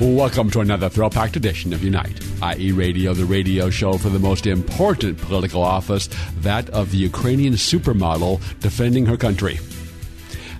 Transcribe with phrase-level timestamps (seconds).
[0.00, 2.20] Welcome to another thrill-packed edition of Unite,
[2.58, 6.08] IE Radio, the radio show for the most important political office,
[6.38, 9.60] that of the Ukrainian supermodel defending her country.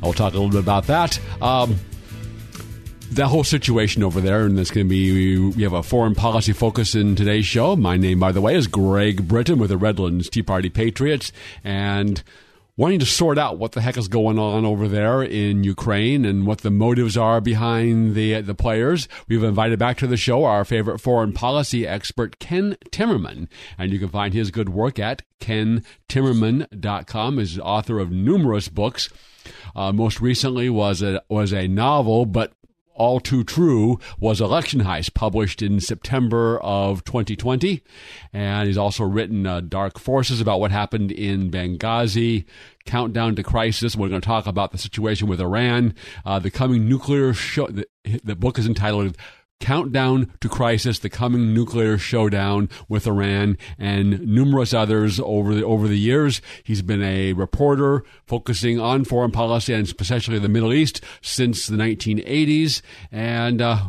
[0.04, 1.18] I'll talk a little bit about that.
[1.42, 1.80] Um,
[3.10, 6.52] that whole situation over there, and it's going to be, we have a foreign policy
[6.52, 7.74] focus in today's show.
[7.74, 11.32] My name, by the way, is Greg Britton with the Redlands Tea Party Patriots,
[11.64, 12.22] and
[12.76, 16.46] wanting to sort out what the heck is going on over there in Ukraine and
[16.46, 19.08] what the motives are behind the the players.
[19.28, 23.48] We've invited back to the show our favorite foreign policy expert Ken Timmerman,
[23.78, 27.38] and you can find his good work at kentimmerman.com.
[27.38, 29.08] He's author of numerous books.
[29.76, 32.52] Uh, most recently was a was a novel, but
[32.94, 37.82] all Too True was Election Heist, published in September of 2020.
[38.32, 42.44] And he's also written uh, Dark Forces about what happened in Benghazi,
[42.86, 43.96] Countdown to Crisis.
[43.96, 47.66] We're going to talk about the situation with Iran, uh, the coming nuclear show.
[47.66, 47.86] The,
[48.22, 49.16] the book is entitled
[49.64, 55.88] Countdown to Crisis, the coming nuclear showdown with Iran, and numerous others over the over
[55.88, 56.42] the years.
[56.62, 61.78] He's been a reporter focusing on foreign policy and especially the Middle East since the
[61.78, 62.82] 1980s.
[63.10, 63.88] And uh,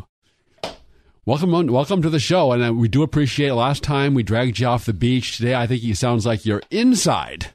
[1.26, 2.52] welcome on, welcome to the show.
[2.52, 3.52] And uh, we do appreciate.
[3.52, 5.36] Last time we dragged you off the beach.
[5.36, 7.48] Today, I think he sounds like you're inside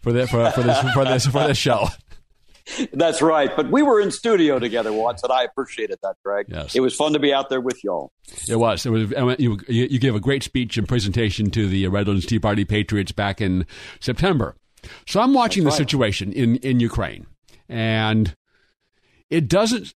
[0.00, 1.88] for the, for, for this for this for this show.
[2.92, 3.54] That's right.
[3.54, 6.46] But we were in studio together once, and I appreciated that, Greg.
[6.48, 6.74] Yes.
[6.74, 8.12] It was fun to be out there with y'all.
[8.48, 8.84] It was.
[8.84, 9.10] It was.
[9.38, 13.12] You, you gave a great speech and presentation to the uh, Redlands Tea Party Patriots
[13.12, 13.66] back in
[14.00, 14.54] September.
[15.06, 15.90] So I'm watching That's the right.
[15.90, 17.26] situation in, in Ukraine,
[17.68, 18.34] and
[19.30, 19.94] it doesn't.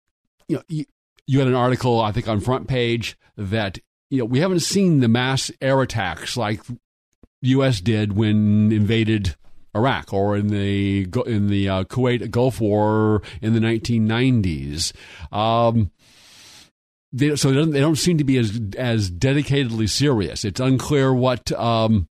[0.48, 0.84] You know, you,
[1.26, 3.78] you had an article, I think, on front page that
[4.10, 6.60] you know we haven't seen the mass air attacks like
[7.42, 7.80] U.S.
[7.80, 9.36] did when invaded
[9.74, 14.92] Iraq or in the in the uh, Kuwait Gulf War in the 1990s.
[15.32, 15.90] Um,
[17.14, 20.44] they, so they don't, seem to be as as dedicatedly serious.
[20.44, 22.08] It's unclear what um,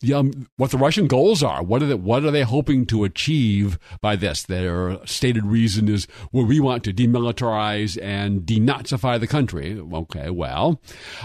[0.00, 1.62] the, um, what the Russian goals are.
[1.62, 4.42] What are they, what are they hoping to achieve by this?
[4.42, 9.80] Their stated reason is, well, we want to demilitarize and denazify the country.
[9.92, 10.80] Okay, well.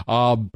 [0.08, 0.52] Um,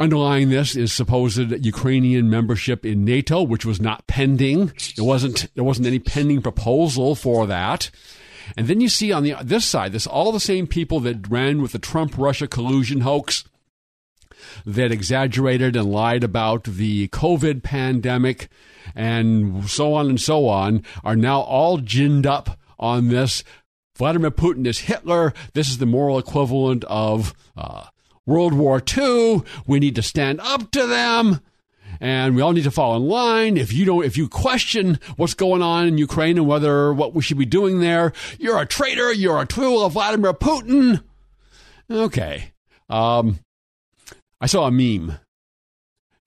[0.00, 4.72] Underlying this is supposed Ukrainian membership in NATO, which was not pending.
[4.96, 5.52] It wasn't.
[5.56, 7.90] There wasn't any pending proposal for that.
[8.56, 11.60] And then you see on the this side, this all the same people that ran
[11.60, 13.42] with the Trump Russia collusion hoax,
[14.64, 18.48] that exaggerated and lied about the COVID pandemic,
[18.94, 23.42] and so on and so on, are now all ginned up on this.
[23.96, 25.34] Vladimir Putin is Hitler.
[25.54, 27.34] This is the moral equivalent of.
[27.56, 27.86] Uh,
[28.28, 29.42] World War II.
[29.66, 31.40] We need to stand up to them.
[32.00, 33.56] And we all need to fall in line.
[33.56, 37.22] If you don't, if you question what's going on in Ukraine and whether what we
[37.22, 39.12] should be doing there, you're a traitor.
[39.12, 41.02] You're a tool of Vladimir Putin.
[41.90, 42.52] Okay.
[42.88, 43.40] Um,
[44.40, 45.18] I saw a meme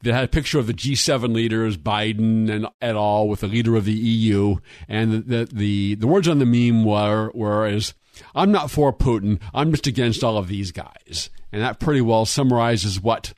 [0.03, 3.75] that had a picture of the G7 leaders, Biden and et al., with the leader
[3.75, 4.57] of the EU,
[4.89, 7.93] and the the the, words on the meme were were is
[8.35, 9.39] I'm not for Putin.
[9.53, 11.29] I'm just against all of these guys.
[11.51, 13.33] And that pretty well summarizes what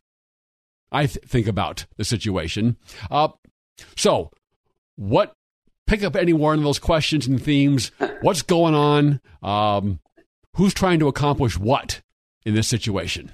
[0.92, 2.78] I th- think about the situation.
[3.10, 3.30] Uh,
[3.98, 4.32] so,
[4.96, 5.34] what?
[5.86, 7.92] Pick up any one of those questions and themes.
[8.22, 9.20] What's going on?
[9.42, 10.00] Um,
[10.56, 12.02] who's trying to accomplish what
[12.46, 13.32] in this situation?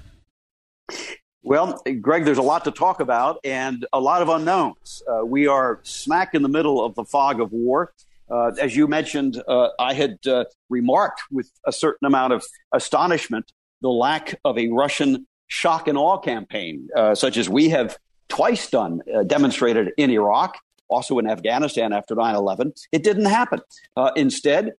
[1.43, 5.03] Well, Greg, there's a lot to talk about and a lot of unknowns.
[5.07, 7.93] Uh, we are smack in the middle of the fog of war.
[8.29, 13.51] Uh, as you mentioned, uh, I had uh, remarked with a certain amount of astonishment
[13.81, 17.97] the lack of a Russian shock and awe campaign, uh, such as we have
[18.27, 22.73] twice done, uh, demonstrated in Iraq, also in Afghanistan after 9 11.
[22.91, 23.61] It didn't happen.
[23.95, 24.73] Uh, instead,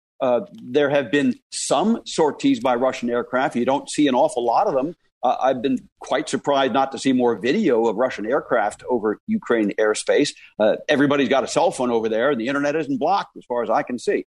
[0.61, 3.55] there have been some sorties by Russian aircraft.
[3.55, 4.95] You don't see an awful lot of them.
[5.21, 9.71] Uh, I've been quite surprised not to see more video of Russian aircraft over Ukraine
[9.77, 10.33] airspace.
[10.57, 13.63] Uh, everybody's got a cell phone over there, and the internet isn't blocked, as far
[13.63, 14.25] as I can see.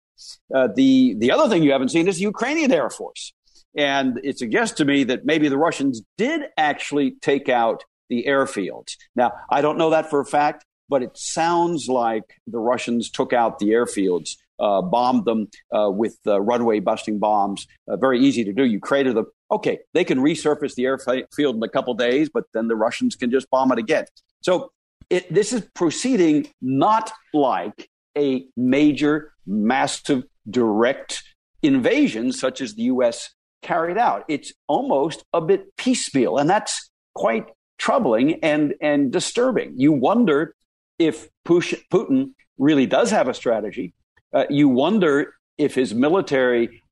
[0.54, 3.32] Uh, the the other thing you haven't seen is the Ukrainian Air Force,
[3.76, 8.96] and it suggests to me that maybe the Russians did actually take out the airfields.
[9.14, 13.32] Now, I don't know that for a fact, but it sounds like the Russians took
[13.32, 14.30] out the airfields.
[14.58, 17.66] Uh, bombed them uh, with uh, runway busting bombs.
[17.88, 18.62] Uh, very easy to do.
[18.62, 19.24] You crater them.
[19.50, 23.30] Okay, they can resurface the airfield in a couple days, but then the Russians can
[23.30, 24.04] just bomb it again.
[24.42, 24.70] So
[25.08, 27.88] it, this is proceeding not like
[28.18, 31.22] a major, massive, direct
[31.62, 33.30] invasion such as the U.S.
[33.62, 34.24] carried out.
[34.28, 37.46] It's almost a bit piecemeal, and that's quite
[37.78, 39.74] troubling and, and disturbing.
[39.76, 40.54] You wonder
[40.98, 43.94] if Putin really does have a strategy.
[44.32, 46.82] Uh, you wonder if his military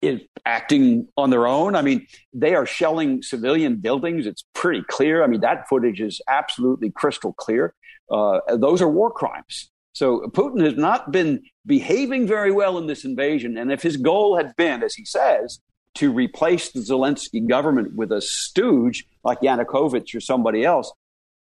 [0.00, 1.74] is acting on their own.
[1.74, 4.26] I mean, they are shelling civilian buildings.
[4.26, 5.22] It's pretty clear.
[5.22, 7.74] I mean, that footage is absolutely crystal clear.
[8.10, 9.70] Uh, those are war crimes.
[9.92, 13.58] So Putin has not been behaving very well in this invasion.
[13.58, 15.58] And if his goal had been, as he says,
[15.98, 20.92] to replace the Zelensky government with a stooge like Yanukovych or somebody else,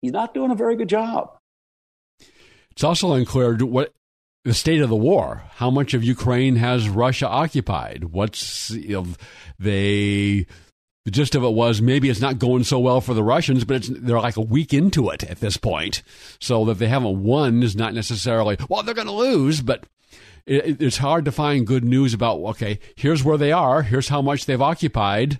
[0.02, 1.36] he's not doing a very good job.
[2.70, 3.92] It's also unclear what
[4.44, 5.42] the state of the war.
[5.54, 8.04] How much of Ukraine has Russia occupied?
[8.04, 9.06] What's you know,
[9.58, 10.46] they?
[11.04, 13.88] The gist of it was maybe it's not going so well for the Russians, but
[13.88, 16.02] they're like a week into it at this point.
[16.40, 19.84] So that they haven't won is not necessarily well they're going to lose, but
[20.46, 24.22] it, it's hard to find good news about okay here's where they are here's how
[24.22, 25.38] much they've occupied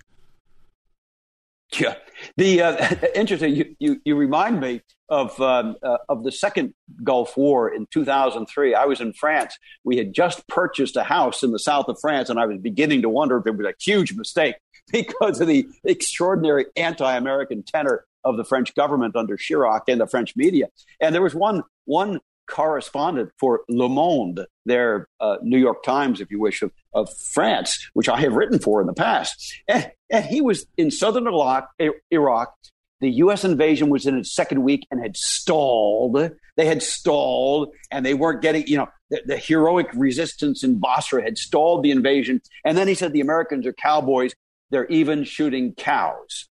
[1.77, 1.95] yeah
[2.35, 7.37] the uh, interesting you, you, you remind me of um, uh, of the second Gulf
[7.37, 8.75] War in 2003.
[8.75, 9.57] I was in France.
[9.83, 13.01] We had just purchased a house in the south of France, and I was beginning
[13.03, 14.55] to wonder if it was a huge mistake
[14.91, 20.35] because of the extraordinary anti-American tenor of the French government under Chirac and the French
[20.35, 20.67] media.
[20.99, 26.31] And there was one one correspondent for Le Monde, their uh, New York Times, if
[26.31, 29.53] you wish, of, of France, which I have written for in the past.
[29.67, 31.69] And, and he was in southern Iraq,
[32.11, 32.53] Iraq.
[32.99, 33.43] The U.S.
[33.43, 36.31] invasion was in its second week and had stalled.
[36.55, 41.21] They had stalled, and they weren't getting, you know, the, the heroic resistance in Basra
[41.21, 42.41] had stalled the invasion.
[42.65, 44.33] And then he said the Americans are cowboys.
[44.71, 46.49] They're even shooting cows.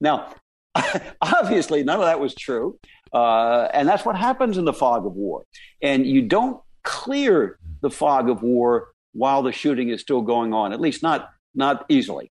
[0.00, 0.34] Now,
[1.22, 2.78] obviously, none of that was true.
[3.12, 5.44] Uh, and that's what happens in the fog of war.
[5.82, 10.72] And you don't clear the fog of war while the shooting is still going on,
[10.72, 12.30] at least not not easily.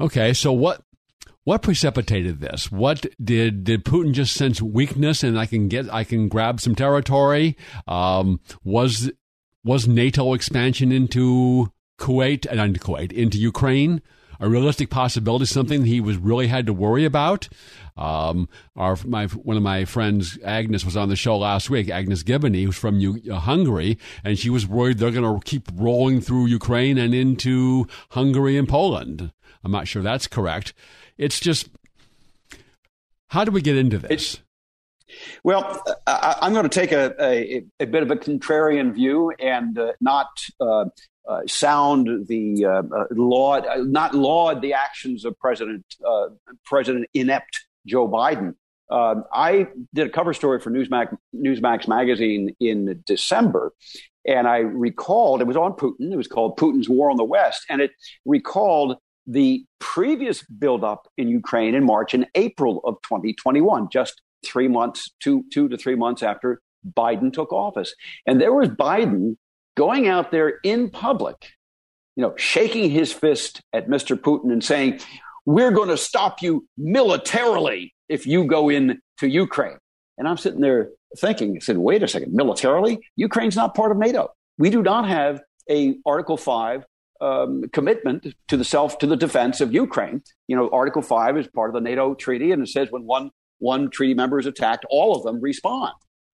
[0.00, 0.82] Okay, so what
[1.44, 2.70] what precipitated this?
[2.70, 6.74] What did did Putin just sense weakness and I can get I can grab some
[6.74, 7.56] territory?
[7.86, 9.10] Um, was
[9.64, 14.02] was NATO expansion into Kuwait and uh, into Kuwait into Ukraine
[14.42, 15.46] a realistic possibility?
[15.46, 17.48] Something he was really had to worry about?
[17.96, 21.88] Um, our my one of my friends, Agnes, was on the show last week.
[21.88, 25.68] Agnes Gibboney, who's from U- uh, Hungary, and she was worried they're going to keep
[25.74, 29.32] rolling through Ukraine and into Hungary and Poland.
[29.64, 30.74] I'm not sure that's correct.
[31.16, 31.68] It's just
[33.28, 34.42] how do we get into this?
[35.44, 39.78] well, I, am going to take a, a, a, bit of a contrarian view and
[39.78, 40.28] uh, not
[40.60, 40.86] uh,
[41.28, 46.28] uh, sound the uh, uh laud, not laud the actions of President uh,
[46.64, 48.54] President inept Joe Biden.
[48.90, 53.72] Um, I did a cover story for Newsmax, Newsmax magazine in December,
[54.26, 56.12] and I recalled it was on Putin.
[56.12, 57.92] It was called Putin's War on the West, and it
[58.26, 58.96] recalled
[59.26, 65.44] the previous buildup in Ukraine in March and April of 2021, just three months, two
[65.52, 67.94] two to three months after Biden took office,
[68.26, 69.36] and there was Biden
[69.76, 71.50] going out there in public,
[72.16, 74.16] you know, shaking his fist at Mr.
[74.16, 75.00] Putin and saying,
[75.46, 79.78] we're going to stop you militarily if you go in to Ukraine.
[80.18, 83.00] And I'm sitting there thinking, I said, wait a second, militarily?
[83.16, 84.30] Ukraine's not part of NATO.
[84.58, 86.84] We do not have a Article 5
[87.20, 90.22] um, commitment to the self to the defense of Ukraine.
[90.48, 93.30] You know, Article 5 is part of the NATO treaty, and it says when one
[93.58, 95.92] one treaty member is attacked, all of them respond.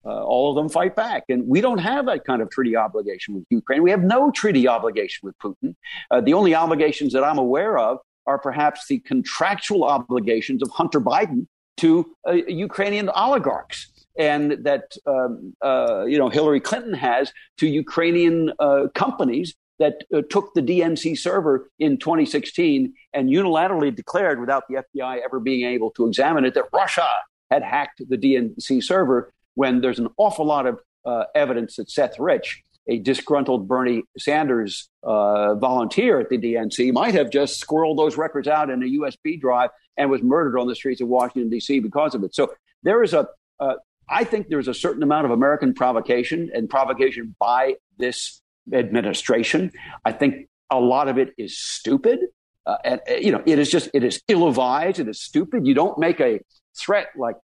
[0.08, 1.24] Uh, all of them fight back.
[1.28, 3.82] And we don't have that kind of treaty obligation with Ukraine.
[3.82, 5.74] We have no treaty obligation with Putin.
[6.10, 11.00] Uh, the only obligations that I'm aware of are perhaps the contractual obligations of Hunter
[11.00, 11.46] Biden
[11.78, 13.90] to uh, Ukrainian oligarchs.
[14.18, 20.22] And that um, uh, you know Hillary Clinton has to Ukrainian uh, companies that uh,
[20.28, 25.90] took the DNC server in 2016 and unilaterally declared, without the FBI ever being able
[25.92, 27.06] to examine it, that Russia
[27.50, 29.32] had hacked the DNC server.
[29.58, 34.88] When there's an awful lot of uh, evidence that Seth Rich a disgruntled Bernie Sanders
[35.02, 39.38] uh, volunteer at the DNC might have just squirreled those records out in a USB
[39.38, 41.80] drive and was murdered on the streets of Washington, D.C.
[41.80, 42.34] because of it.
[42.36, 43.26] So there is a,
[43.60, 43.74] uh,
[44.08, 48.40] I think there's a certain amount of American provocation and provocation by this
[48.72, 49.72] administration.
[50.04, 52.20] I think a lot of it is stupid.
[52.64, 54.98] Uh, and, you know, it is just, it is ill advised.
[54.98, 55.66] It is stupid.
[55.66, 56.40] You don't make a
[56.78, 57.36] threat like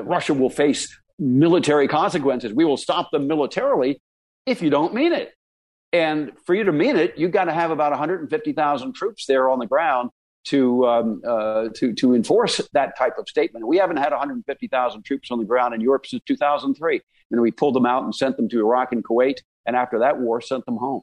[0.00, 2.52] Russia will face military consequences.
[2.52, 4.00] We will stop them militarily
[4.46, 5.32] if you don't mean it.
[5.92, 9.58] And for you to mean it, you've got to have about 150,000 troops there on
[9.58, 10.10] the ground
[10.44, 13.66] to um, uh, to to enforce that type of statement.
[13.66, 17.00] We haven't had 150,000 troops on the ground in Europe since 2003.
[17.30, 20.18] and we pulled them out and sent them to Iraq and Kuwait, and after that
[20.18, 21.02] war, sent them home.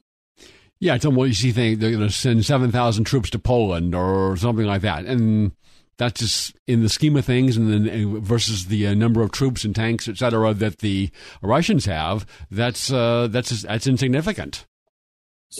[0.78, 4.66] Yeah, it's almost you see they're going to send 7,000 troops to Poland or something
[4.66, 5.52] like that, and
[5.98, 9.64] that's just in the scheme of things, and then versus the uh, number of troops
[9.64, 11.10] and tanks, et cetera, that the
[11.42, 14.66] Russians have, that's uh, that's that's insignificant.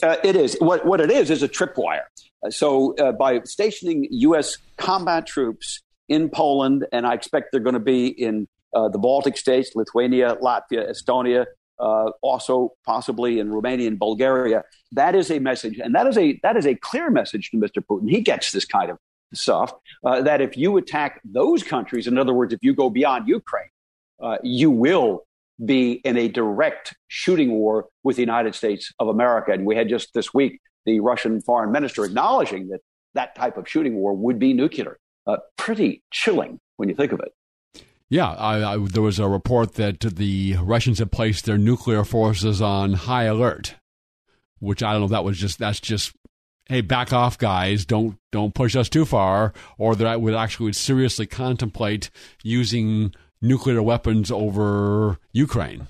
[0.02, 0.56] Uh, it is.
[0.60, 2.02] What, what it is is a tripwire.
[2.44, 4.58] Uh, so uh, by stationing U.S.
[4.76, 9.36] combat troops in Poland, and I expect they're going to be in uh, the Baltic
[9.36, 11.46] states, Lithuania, Latvia, Estonia,
[11.78, 14.64] uh, also possibly in Romania and Bulgaria.
[14.92, 17.84] That is a message, and that is a that is a clear message to Mr.
[17.88, 18.10] Putin.
[18.10, 18.98] He gets this kind of
[19.34, 19.72] stuff.
[20.04, 23.68] Uh, that if you attack those countries, in other words, if you go beyond Ukraine,
[24.42, 25.26] you will
[25.64, 29.52] be in a direct shooting war with the United States of America.
[29.52, 32.80] And we had just this week the Russian foreign minister acknowledging that
[33.14, 34.98] that type of shooting war would be nuclear.
[35.26, 37.82] Uh, pretty chilling when you think of it.
[38.08, 42.62] Yeah, I, I, there was a report that the Russians had placed their nuclear forces
[42.62, 43.74] on high alert,
[44.60, 46.12] which I don't know that was just that's just
[46.68, 50.64] hey back off guys don't don't push us too far or that I would actually
[50.64, 52.10] would seriously contemplate
[52.42, 55.88] using nuclear weapons over Ukraine.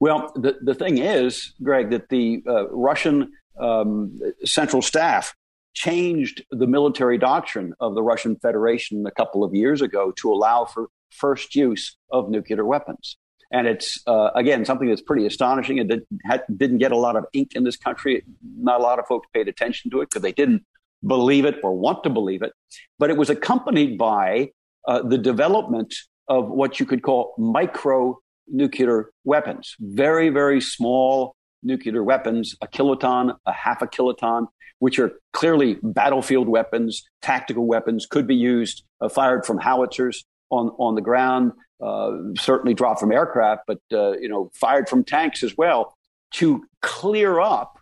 [0.00, 5.34] Well, the, the thing is, Greg, that the uh, Russian um, central staff
[5.74, 10.64] changed the military doctrine of the Russian Federation a couple of years ago to allow
[10.64, 13.16] for first use of nuclear weapons.
[13.50, 15.78] And it's, uh, again, something that's pretty astonishing.
[15.78, 16.06] It did,
[16.54, 18.22] didn't get a lot of ink in this country.
[18.42, 20.64] Not a lot of folks paid attention to it because they didn't
[21.06, 22.52] believe it or want to believe it.
[22.98, 24.50] But it was accompanied by
[24.86, 25.94] uh, the development
[26.28, 33.36] of what you could call micro nuclear weapons, very, very small nuclear weapons, a kiloton,
[33.46, 34.46] a half a kiloton,
[34.78, 40.68] which are clearly battlefield weapons, tactical weapons, could be used, uh, fired from howitzers on,
[40.78, 45.56] on the ground, certainly dropped from aircraft, but, uh, you know, fired from tanks as
[45.56, 45.96] well
[46.32, 47.78] to clear up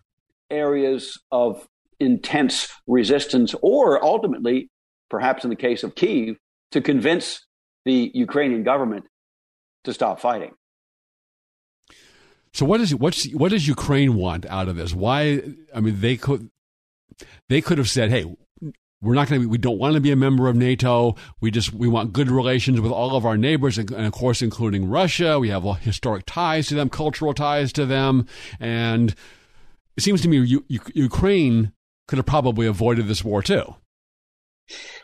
[0.49, 1.67] areas of
[1.99, 4.69] intense resistance or ultimately,
[5.09, 6.37] perhaps in the case of Kiev,
[6.71, 7.45] to convince
[7.85, 9.05] the Ukrainian government
[9.85, 10.53] to stop fighting.
[12.53, 14.93] So what is what's what does Ukraine want out of this?
[14.93, 15.41] Why?
[15.73, 16.49] I mean, they could
[17.49, 18.25] they could have said, "Hey,
[19.01, 19.47] we're not going to.
[19.47, 21.15] We don't want to be a member of NATO.
[21.39, 24.89] We just we want good relations with all of our neighbors, and, of course, including
[24.89, 25.39] Russia.
[25.39, 28.25] We have historic ties to them, cultural ties to them,
[28.59, 29.13] and
[29.95, 31.73] it seems to me U- U- Ukraine
[32.07, 33.75] could have probably avoided this war too.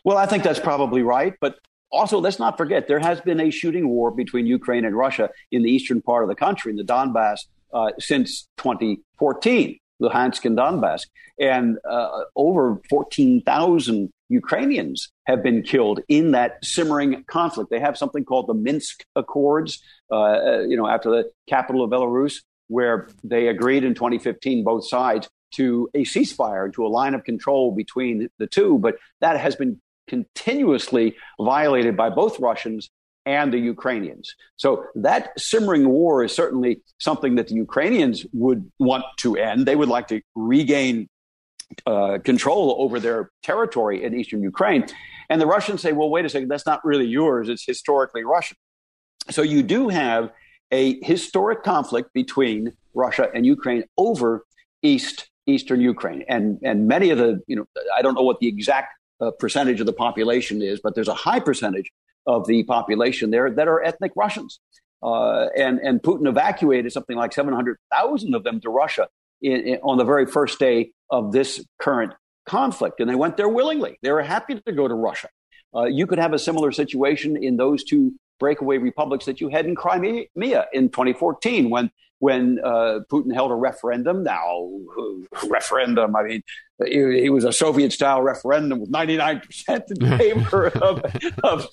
[0.04, 1.56] Well, I think that's probably right, but
[1.94, 5.62] also, let's not forget there has been a shooting war between Ukraine and Russia in
[5.62, 11.02] the eastern part of the country, in the Donbass, uh, since 2014, Luhansk and Donbass.
[11.40, 17.70] And uh, over 14,000 Ukrainians have been killed in that simmering conflict.
[17.70, 19.82] They have something called the Minsk Accords,
[20.12, 22.36] uh, uh you know, after the capital of Belarus,
[22.68, 27.72] where they agreed in 2015, both sides, to a ceasefire, to a line of control
[27.72, 28.80] between the two.
[28.80, 32.90] But that has been continuously violated by both Russians
[33.25, 34.36] and the Ukrainians.
[34.58, 39.65] So that simmering war is certainly something that the Ukrainians would want to end.
[39.65, 41.08] They would like to regain
[41.88, 44.86] uh, control over their territory in eastern Ukraine.
[45.30, 48.58] And the Russians say, well, wait a second, that's not really yours, it's historically Russian.
[49.32, 50.32] So you do have
[50.72, 54.46] a historic conflict between Russia and Ukraine over
[54.82, 56.24] East Eastern Ukraine.
[56.27, 57.65] And and many of the, you know,
[57.98, 61.13] I don't know what the exact uh, percentage of the population is, but there's a
[61.13, 61.92] high percentage
[62.25, 64.60] of the population there that are ethnic Russians.
[65.01, 69.10] Uh, and, and Putin evacuated something like 700,000 of them to Russia
[69.42, 72.13] in, in, on the very first day of this current
[72.46, 73.00] conflict.
[73.00, 73.98] And they went there willingly.
[74.01, 75.27] They were happy to go to Russia.
[75.75, 79.65] Uh, you could have a similar situation in those two breakaway republics that you had
[79.65, 80.25] in Crimea
[80.74, 81.92] in 2014 when
[82.24, 84.24] when uh, Putin held a referendum.
[84.24, 84.70] Now,
[85.50, 86.42] referendum, I mean,
[86.80, 91.03] it, it was a Soviet style referendum with 99% in favor of,
[91.44, 91.68] of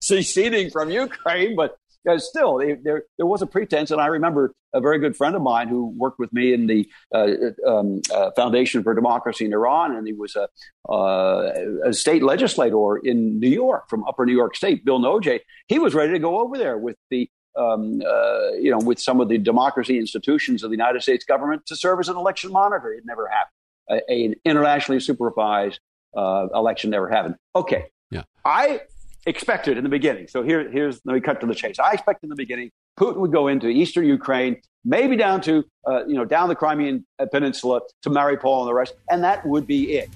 [0.00, 1.76] seceding from Ukraine, but
[2.10, 5.42] uh, still, there there was a pretense, and I remember a very good friend of
[5.42, 7.28] mine who worked with me in the uh,
[7.66, 10.48] um, uh, Foundation for Democracy in Iran, and he was a,
[10.92, 11.52] uh,
[11.86, 15.40] a state legislator in New York from Upper New York State, Bill Nojay.
[15.68, 19.20] He was ready to go over there with the um, uh, you know, with some
[19.20, 22.92] of the democracy institutions of the United States government to serve as an election monitor.
[22.92, 24.02] It never happened.
[24.08, 25.80] A, an internationally supervised
[26.16, 27.36] uh, election never happened.
[27.54, 27.86] Okay.
[28.10, 28.22] Yeah.
[28.44, 28.80] I
[29.26, 30.28] expected in the beginning.
[30.28, 31.78] So here, here's let me cut to the chase.
[31.78, 36.06] I expected in the beginning Putin would go into eastern Ukraine, maybe down to uh,
[36.06, 39.96] you know down the Crimean Peninsula to Mariupol and the rest, and that would be
[39.96, 40.10] it.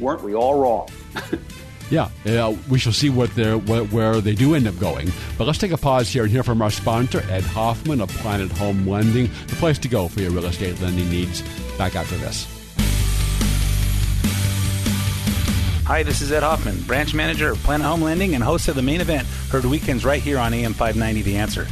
[0.00, 0.88] Weren't we all wrong?
[1.90, 5.10] Yeah, uh, we shall see what what, where they do end up going.
[5.38, 8.52] But let's take a pause here and hear from our sponsor, Ed Hoffman of Planet
[8.52, 11.42] Home Lending, the place to go for your real estate lending needs.
[11.78, 12.46] Back after this.
[15.86, 18.82] Hi, this is Ed Hoffman, branch manager of Planet Home Lending and host of the
[18.82, 21.66] main event, heard weekends right here on AM 590 The Answer.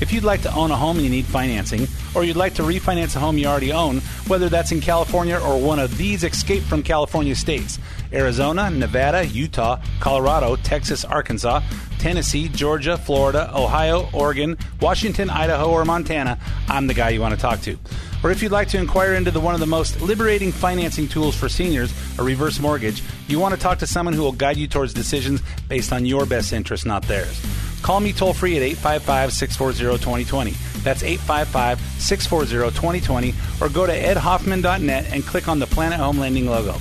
[0.00, 2.62] If you'd like to own a home and you need financing, or you'd like to
[2.62, 6.62] refinance a home you already own, whether that's in California or one of these escape
[6.62, 7.78] from California states
[8.12, 11.60] Arizona, Nevada, Utah, Colorado, Texas, Arkansas,
[11.98, 16.38] Tennessee, Georgia, Florida, Ohio, Oregon, Washington, Idaho, or Montana,
[16.68, 17.78] I'm the guy you want to talk to.
[18.24, 21.36] Or if you'd like to inquire into the one of the most liberating financing tools
[21.36, 24.66] for seniors, a reverse mortgage, you want to talk to someone who will guide you
[24.66, 27.40] towards decisions based on your best interests, not theirs.
[27.82, 30.50] Call me toll free at 855 640 2020.
[30.82, 33.34] That's 855 640 2020.
[33.60, 36.76] Or go to edhoffman.net and click on the Planet Home Lending logo.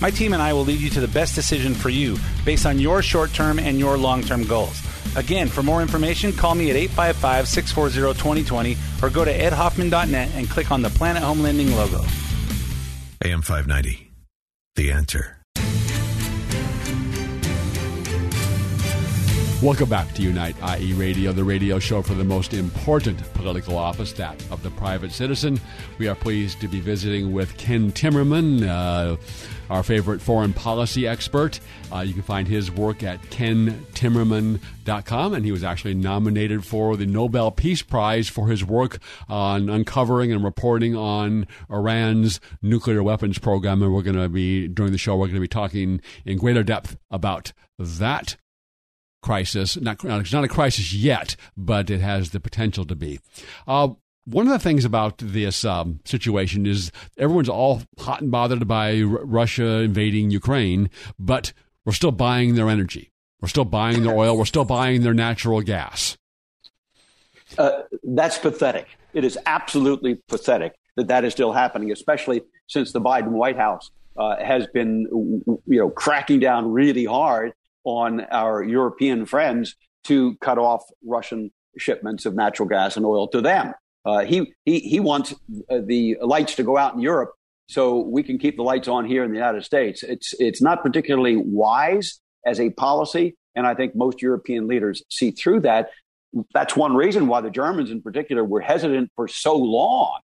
[0.00, 2.78] My team and I will lead you to the best decision for you based on
[2.78, 4.80] your short term and your long term goals.
[5.14, 10.48] Again, for more information, call me at 855 640 2020 or go to edhoffman.net and
[10.48, 12.02] click on the Planet Home Lending logo.
[13.24, 14.10] AM 590,
[14.74, 15.41] The Answer.
[19.62, 24.12] Welcome back to Unite IE Radio, the radio show for the most important political office,
[24.14, 25.60] that of the private citizen.
[25.98, 29.18] We are pleased to be visiting with Ken Timmerman, uh,
[29.70, 31.60] our favorite foreign policy expert.
[31.92, 37.06] Uh, you can find his work at kentimmerman.com, and he was actually nominated for the
[37.06, 43.80] Nobel Peace Prize for his work on uncovering and reporting on Iran's nuclear weapons program.
[43.80, 46.64] And we're going to be, during the show, we're going to be talking in greater
[46.64, 48.34] depth about that
[49.22, 49.76] crisis.
[49.80, 53.20] Not, it's not a crisis yet, but it has the potential to be.
[53.66, 53.90] Uh,
[54.24, 59.00] one of the things about this um, situation is everyone's all hot and bothered by
[59.00, 61.52] R- Russia invading Ukraine, but
[61.84, 63.10] we're still buying their energy.
[63.40, 64.36] We're still buying their oil.
[64.36, 66.16] We're still buying their natural gas.
[67.58, 68.86] Uh, that's pathetic.
[69.12, 73.90] It is absolutely pathetic that that is still happening, especially since the Biden White House
[74.16, 75.06] uh, has been,
[75.66, 77.52] you know, cracking down really hard
[77.84, 83.40] on our European friends to cut off Russian shipments of natural gas and oil to
[83.40, 83.72] them.
[84.04, 85.32] Uh, he, he, he wants
[85.70, 87.32] uh, the lights to go out in Europe
[87.68, 90.02] so we can keep the lights on here in the United States.
[90.02, 93.36] It's, it's not particularly wise as a policy.
[93.54, 95.90] And I think most European leaders see through that.
[96.52, 100.20] That's one reason why the Germans in particular were hesitant for so long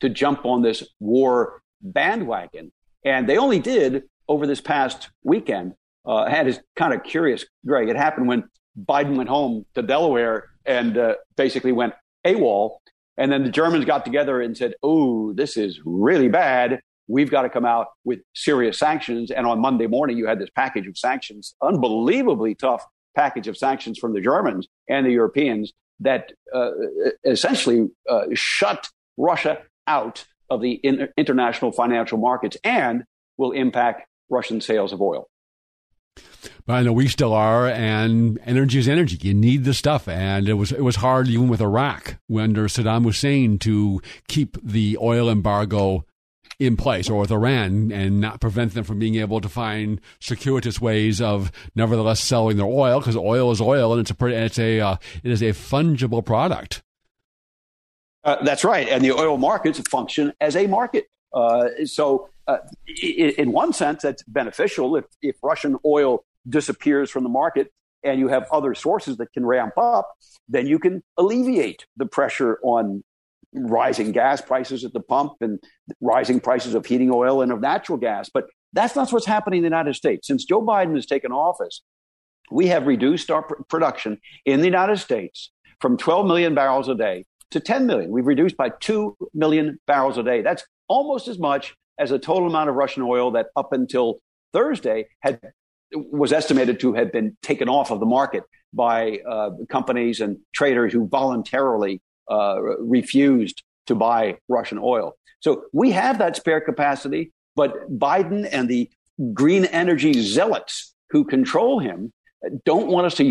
[0.00, 2.72] to jump on this war bandwagon.
[3.04, 5.74] And they only did over this past weekend
[6.06, 7.88] uh, had is kind of curious, Greg.
[7.88, 8.44] It happened when
[8.78, 11.94] Biden went home to Delaware and uh, basically went
[12.26, 12.78] AWOL.
[13.16, 16.80] And then the Germans got together and said, Oh, this is really bad.
[17.08, 19.30] We've got to come out with serious sanctions.
[19.30, 22.84] And on Monday morning, you had this package of sanctions, unbelievably tough
[23.16, 26.70] package of sanctions from the Germans and the Europeans that uh,
[27.24, 33.04] essentially uh, shut Russia out of the in- international financial markets and
[33.36, 35.28] will impact Russian sales of oil.
[36.70, 39.18] I know we still are, and energy is energy.
[39.20, 43.04] You need the stuff, and it was it was hard even with Iraq under Saddam
[43.04, 46.04] Hussein to keep the oil embargo
[46.58, 50.80] in place, or with Iran, and not prevent them from being able to find circuitous
[50.80, 54.80] ways of nevertheless selling their oil, because oil is oil, and it's a it's a
[54.80, 56.82] uh, it is a fungible product.
[58.22, 61.06] Uh, that's right, and the oil markets function as a market.
[61.32, 62.58] Uh, so, uh,
[63.02, 67.72] in one sense, that's beneficial if if Russian oil disappears from the market
[68.02, 70.10] and you have other sources that can ramp up,
[70.48, 73.04] then you can alleviate the pressure on
[73.52, 75.58] rising gas prices at the pump and
[76.00, 78.30] rising prices of heating oil and of natural gas.
[78.32, 80.26] But that's not what's happening in the United States.
[80.26, 81.82] Since Joe Biden has taken office,
[82.50, 85.50] we have reduced our pr- production in the United States
[85.80, 88.10] from 12 million barrels a day to 10 million.
[88.10, 90.42] We've reduced by 2 million barrels a day.
[90.42, 94.20] That's almost as much as the total amount of Russian oil that up until
[94.52, 95.40] Thursday had
[95.92, 100.92] was estimated to have been taken off of the market by uh, companies and traders
[100.92, 102.00] who voluntarily
[102.30, 105.16] uh, refused to buy Russian oil.
[105.40, 108.90] So we have that spare capacity, but Biden and the
[109.32, 112.12] green energy zealots who control him
[112.64, 113.24] don't want us to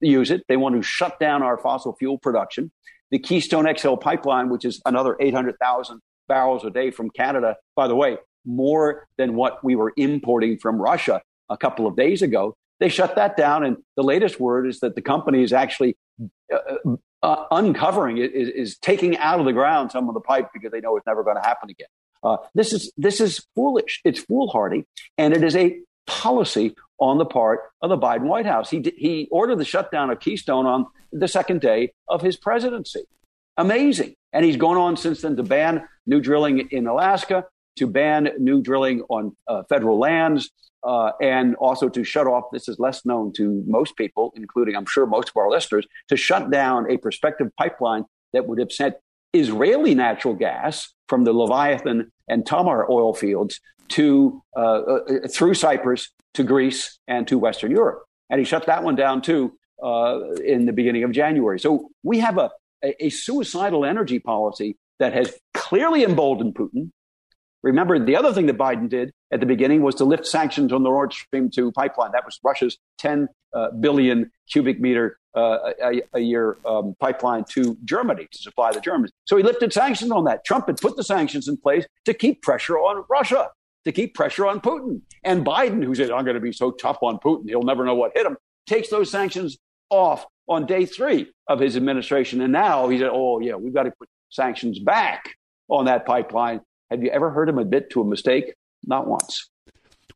[0.00, 0.42] use it.
[0.48, 2.70] They want to shut down our fossil fuel production.
[3.10, 7.94] The Keystone XL pipeline, which is another 800,000 barrels a day from Canada, by the
[7.94, 12.54] way, more than what we were importing from Russia a couple of days ago.
[12.80, 13.64] They shut that down.
[13.64, 15.96] And the latest word is that the company is actually
[16.52, 20.20] uh, uh, uh uncovering it, is, is, taking out of the ground some of the
[20.20, 21.88] pipe because they know it's never going to happen again.
[22.22, 24.00] Uh, this is this is foolish.
[24.04, 24.84] It's foolhardy,
[25.18, 28.70] and it is a policy on the part of the Biden White House.
[28.70, 33.02] He he ordered the shutdown of Keystone on the second day of his presidency.
[33.56, 37.44] Amazing, and he's gone on since then to ban new drilling in Alaska,
[37.76, 40.50] to ban new drilling on uh, federal lands,
[40.84, 42.44] uh, and also to shut off.
[42.52, 46.16] This is less known to most people, including I'm sure most of our listeners, to
[46.16, 48.94] shut down a prospective pipeline that would have sent
[49.32, 56.10] Israeli natural gas from the Leviathan and Tamar oil fields to uh, uh, through Cyprus
[56.34, 58.04] to Greece and to Western Europe.
[58.30, 61.60] And he shut that one down too uh, in the beginning of January.
[61.60, 62.50] So we have a,
[62.82, 66.90] a, a suicidal energy policy that has clearly emboldened Putin.
[67.64, 70.82] Remember, the other thing that Biden did at the beginning was to lift sanctions on
[70.82, 72.12] the Nord Stream 2 pipeline.
[72.12, 77.76] That was Russia's 10 uh, billion cubic meter uh, a, a, year um, pipeline to
[77.84, 79.12] Germany to supply the Germans.
[79.24, 80.44] So he lifted sanctions on that.
[80.44, 83.48] Trump had put the sanctions in place to keep pressure on Russia,
[83.86, 85.00] to keep pressure on Putin.
[85.24, 87.94] And Biden, who said, I'm going to be so tough on Putin, he'll never know
[87.94, 89.56] what hit him, takes those sanctions
[89.88, 92.42] off on day three of his administration.
[92.42, 95.34] And now he said, oh, yeah, we've got to put sanctions back
[95.68, 96.60] on that pipeline.
[96.94, 98.54] Have you ever heard him admit to a mistake?
[98.86, 99.50] Not once.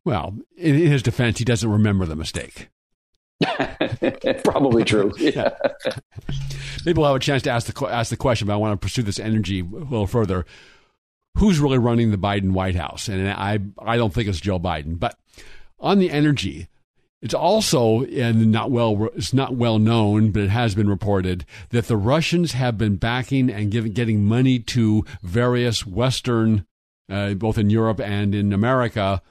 [0.05, 2.69] Well, in his defense, he doesn't remember the mistake.
[4.45, 5.11] Probably true.
[5.19, 5.49] Yeah.
[6.85, 8.85] Maybe we'll have a chance to ask the ask the question, but I want to
[8.85, 10.45] pursue this energy a little further.
[11.37, 13.09] Who's really running the Biden White House?
[13.09, 15.19] And I I don't think it's Joe Biden, but
[15.81, 16.69] on the energy,
[17.21, 21.87] it's also and not well it's not well known, but it has been reported that
[21.87, 26.65] the Russians have been backing and giving getting money to various Western,
[27.09, 29.21] uh, both in Europe and in America,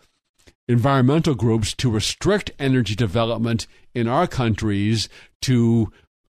[0.66, 5.08] environmental groups to restrict energy development in our countries
[5.42, 5.90] to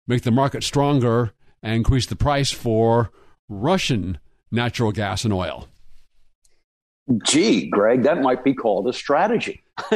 [0.06, 3.10] make the market stronger and increase the price for
[3.48, 4.18] Russian
[4.50, 5.68] natural gas and oil.
[7.24, 9.62] Gee, Greg, that might be called a strategy.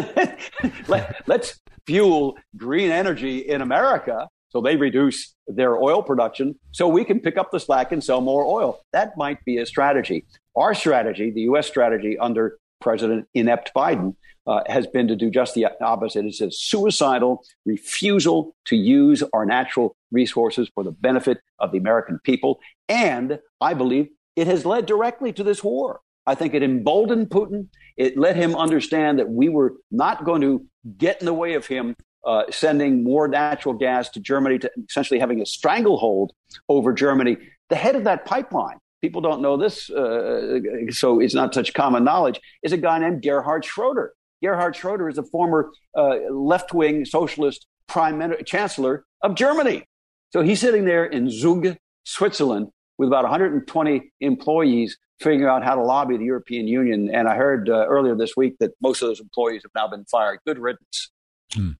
[0.88, 7.04] Let, us fuel green energy in America so they reduce their oil production so we
[7.04, 8.80] can pick up the slack and sell more oil.
[8.92, 10.24] That might be a strategy.
[10.56, 11.66] Our strategy, the U.S.
[11.66, 14.16] strategy under President inept Biden,
[14.46, 16.24] uh, has been to do just the opposite.
[16.24, 22.20] It's a suicidal refusal to use our natural resources for the benefit of the American
[22.22, 22.60] people.
[22.88, 26.00] And I believe it has led directly to this war.
[26.26, 27.68] I think it emboldened Putin.
[27.96, 30.64] It let him understand that we were not going to
[30.96, 35.20] get in the way of him uh, sending more natural gas to Germany, to essentially
[35.20, 36.32] having a stranglehold
[36.68, 37.36] over Germany.
[37.68, 40.58] The head of that pipeline, people don't know this, uh,
[40.90, 44.14] so it's not such common knowledge, is a guy named Gerhard Schroeder.
[44.42, 49.84] Gerhard Schroeder is a former uh, left wing socialist prime minister, chancellor of Germany.
[50.32, 55.82] So he's sitting there in Zug, Switzerland, with about 120 employees figuring out how to
[55.82, 57.10] lobby the European Union.
[57.12, 60.04] And I heard uh, earlier this week that most of those employees have now been
[60.04, 60.40] fired.
[60.46, 61.10] Good riddance.
[61.54, 61.70] Hmm.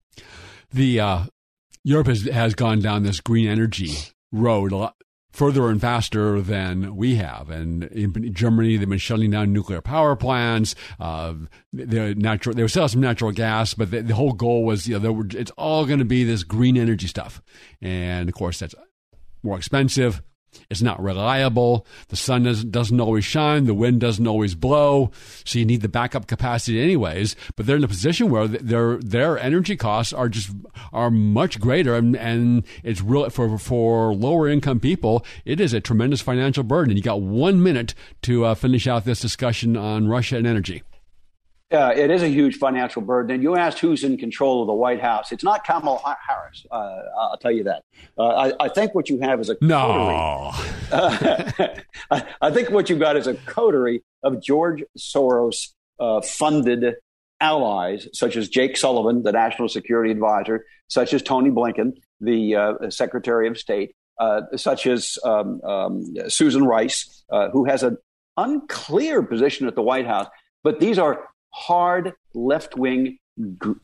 [0.72, 1.24] The uh,
[1.85, 3.94] Europe has, has gone down this green energy
[4.33, 4.96] road a lot,
[5.37, 7.51] further and faster than we have.
[7.51, 10.75] And in Germany, they've been shutting down nuclear power plants.
[10.99, 11.35] Uh,
[11.75, 14.99] the natural, they were still some natural gas, but the, the whole goal was, you
[14.99, 17.42] know, were, it's all going to be this green energy stuff.
[17.83, 18.75] And of course, that's
[19.42, 20.22] more expensive,
[20.71, 21.87] it's not reliable.
[22.09, 23.64] The sun doesn't, doesn't always shine.
[23.66, 25.11] The wind doesn't always blow.
[25.45, 27.37] So you need the backup capacity anyways.
[27.57, 30.51] But they're in a position where their their energy costs are just
[30.92, 35.25] are much greater, and, and it's real for for lower income people.
[35.45, 36.90] It is a tremendous financial burden.
[36.90, 40.83] And you got one minute to uh, finish out this discussion on Russia and energy.
[41.72, 43.35] Uh, it is a huge financial burden.
[43.35, 45.33] And you asked who's in control of the White House.
[45.33, 46.64] It's not Kamala Harris.
[46.70, 47.83] Uh, I'll tell you that.
[48.16, 50.52] Uh, I, I, think what you have is a no.
[50.92, 56.94] I, I, think what you've got is a coterie of George Soros uh, funded
[57.40, 62.90] allies, such as Jake Sullivan, the national security advisor, such as Tony Blinken, the uh,
[62.90, 67.98] Secretary of State, uh, such as um, um, Susan Rice, who has an
[68.37, 70.29] unclear position at the White House.
[70.62, 73.19] But these are hard left wing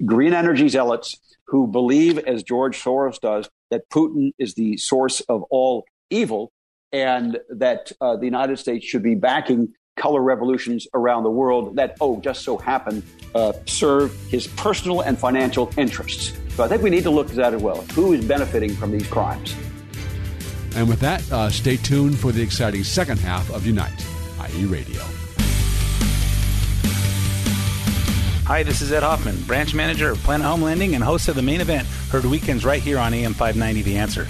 [0.04, 5.42] green energy zealots who believe, as George Soros does, that Putin is the source of
[5.50, 6.52] all evil
[6.92, 11.96] and that uh, the United States should be backing color revolutions around the world that,
[12.00, 13.02] oh, just so happen,
[13.34, 16.32] uh, serve his personal and financial interests.
[16.54, 17.82] So I think we need to look at that as well.
[17.94, 19.54] Who is benefiting from these crimes?
[20.74, 24.06] And with that, uh, stay tuned for the exciting second half of Unite,
[24.54, 25.02] IE Radio.
[28.52, 31.40] Hi, this is Ed Hoffman, branch manager of Planet Home Lending and host of the
[31.40, 34.28] main event, heard weekends right here on AM 590 The Answer.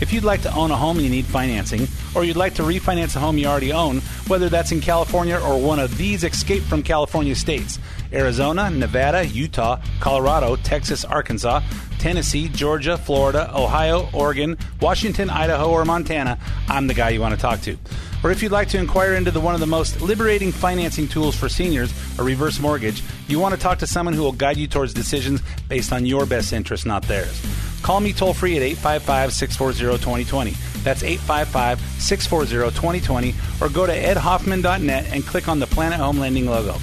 [0.00, 2.62] If you'd like to own a home and you need financing, or you'd like to
[2.62, 6.62] refinance a home you already own, whether that's in California or one of these escape
[6.62, 7.78] from California states
[8.12, 11.60] Arizona, Nevada, Utah, Colorado, Texas, Arkansas,
[11.98, 17.40] Tennessee, Georgia, Florida, Ohio, Oregon, Washington, Idaho, or Montana, I'm the guy you want to
[17.40, 17.78] talk to.
[18.22, 21.36] Or if you'd like to inquire into the, one of the most liberating financing tools
[21.36, 24.66] for seniors, a reverse mortgage, you want to talk to someone who will guide you
[24.66, 27.42] towards decisions based on your best interest, not theirs.
[27.84, 30.52] Call me toll free at 855 640 2020.
[30.82, 33.34] That's 855 640 2020.
[33.60, 36.78] Or go to edhoffman.net and click on the Planet Home Lending logo.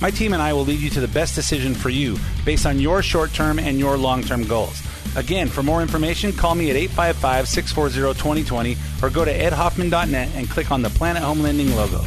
[0.00, 2.16] My team and I will lead you to the best decision for you
[2.46, 4.80] based on your short term and your long term goals.
[5.14, 10.48] Again, for more information, call me at 855 640 2020 or go to edhoffman.net and
[10.48, 12.02] click on the Planet Home Lending logo.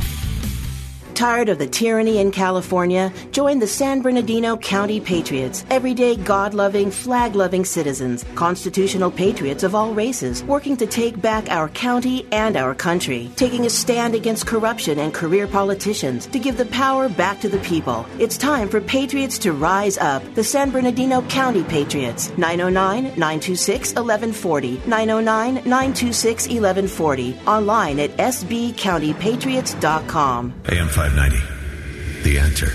[1.19, 3.11] Tired of the tyranny in California?
[3.33, 9.75] Join the San Bernardino County Patriots, everyday God loving, flag loving citizens, constitutional patriots of
[9.75, 14.47] all races, working to take back our county and our country, taking a stand against
[14.47, 18.05] corruption and career politicians to give the power back to the people.
[18.17, 20.23] It's time for patriots to rise up.
[20.35, 30.53] The San Bernardino County Patriots, 909 926 1140, 909 926 1140, online at sbcountypatriots.com.
[30.69, 32.23] AM 590.
[32.23, 32.71] The answer.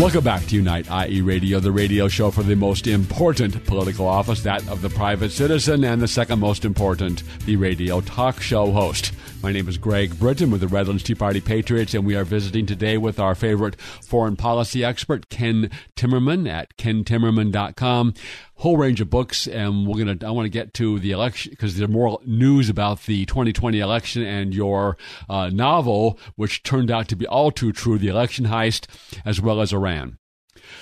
[0.00, 4.42] Welcome back to Unite IE Radio, the radio show for the most important political office,
[4.42, 9.12] that of the private citizen, and the second most important, the radio talk show host.
[9.46, 12.66] My name is Greg Britton with the Redlands Tea Party Patriots, and we are visiting
[12.66, 18.14] today with our favorite foreign policy expert, Ken Timmerman at kentimmerman.com.
[18.56, 20.18] Whole range of books, and we're gonna.
[20.26, 24.24] I want to get to the election because there's more news about the 2020 election
[24.24, 24.96] and your
[25.28, 28.88] uh, novel, which turned out to be all too true: the election heist,
[29.24, 30.18] as well as Iran.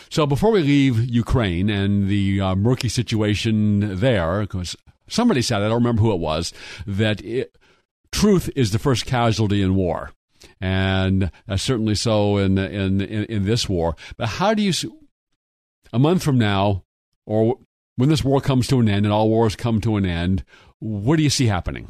[0.09, 4.74] So before we leave Ukraine and the uh, murky situation there, because
[5.07, 6.55] somebody said I don't remember who it was
[6.87, 7.22] that.
[7.22, 7.55] It,
[8.14, 10.12] truth is the first casualty in war,
[10.61, 13.96] and uh, certainly so in, in, in in this war.
[14.16, 14.72] But how do you,
[15.92, 16.85] a month from now,
[17.27, 17.59] or
[17.96, 20.44] when this war comes to an end, and all wars come to an end,
[20.79, 21.88] what do you see happening?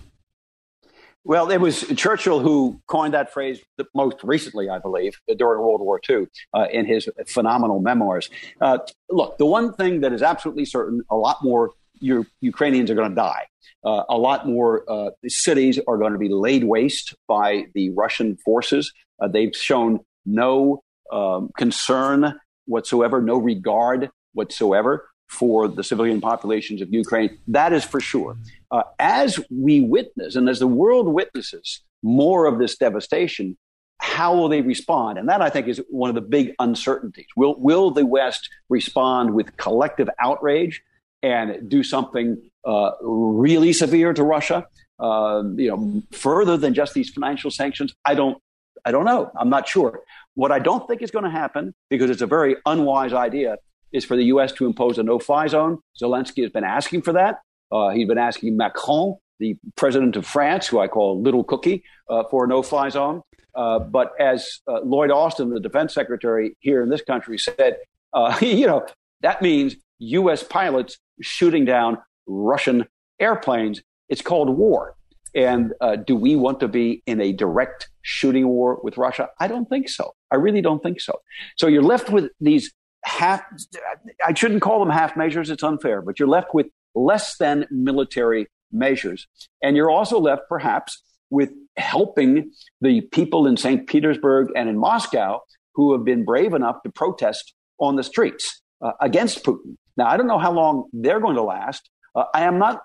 [1.26, 3.60] Well, it was Churchill who coined that phrase
[3.94, 8.28] most recently, I believe, during World War II uh, in his phenomenal memoirs.
[8.60, 13.08] Uh, look, the one thing that is absolutely certain a lot more Ukrainians are going
[13.08, 13.46] to die.
[13.84, 18.36] Uh, a lot more uh, cities are going to be laid waste by the Russian
[18.38, 18.92] forces.
[19.20, 26.92] Uh, they've shown no um, concern whatsoever, no regard whatsoever for the civilian populations of
[26.92, 27.38] Ukraine.
[27.48, 28.36] That is for sure.
[28.70, 33.56] Uh, as we witness, and as the world witnesses more of this devastation,
[33.98, 35.18] how will they respond?
[35.18, 37.26] And that I think is one of the big uncertainties.
[37.36, 40.82] Will will the West respond with collective outrage
[41.24, 44.66] and do something uh, really severe to Russia?
[44.98, 47.94] Uh, you know, further than just these financial sanctions?
[48.04, 48.38] I don't.
[48.84, 49.30] I don't know.
[49.38, 50.02] I'm not sure.
[50.34, 53.56] What I don't think is going to happen, because it's a very unwise idea,
[53.92, 54.52] is for the U.S.
[54.52, 55.78] to impose a no-fly zone.
[56.00, 57.38] Zelensky has been asking for that.
[57.72, 62.24] Uh, he's been asking Macron, the president of France, who I call Little Cookie, uh,
[62.30, 63.22] for a no-fly zone.
[63.54, 67.78] Uh, but as uh, Lloyd Austin, the defense secretary here in this country, said,
[68.42, 68.86] you know,
[69.22, 70.42] that means U.S.
[70.42, 72.86] pilots shooting down Russian
[73.20, 73.82] airplanes.
[74.08, 74.96] It's called war.
[75.34, 79.28] And uh, do we want to be in a direct shooting war with Russia?
[79.40, 80.14] I don't think so.
[80.30, 81.20] I really don't think so.
[81.56, 82.72] So you're left with these
[83.04, 83.42] half,
[84.26, 88.46] I shouldn't call them half measures, it's unfair, but you're left with less than military
[88.72, 89.26] measures.
[89.62, 93.86] And you're also left perhaps with helping the people in St.
[93.88, 95.40] Petersburg and in Moscow
[95.74, 99.76] who have been brave enough to protest on the streets uh, against Putin.
[99.96, 101.88] Now, I don't know how long they're going to last.
[102.14, 102.82] Uh, I am not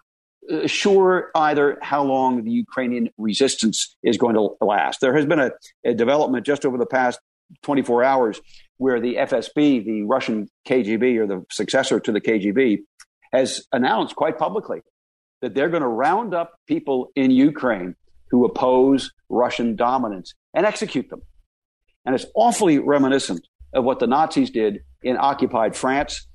[0.51, 5.01] uh, sure either how long the Ukrainian resistance is going to last.
[5.01, 5.51] There has been a,
[5.85, 7.19] a development just over the past
[7.63, 8.41] 24 hours
[8.77, 12.79] where the FSB, the Russian KGB or the successor to the KGB,
[13.33, 14.81] has announced quite publicly
[15.41, 17.95] that they're going to round up people in Ukraine
[18.31, 21.21] who oppose Russian dominance and execute them.
[22.05, 26.27] And it's awfully reminiscent of what the Nazis did in occupied France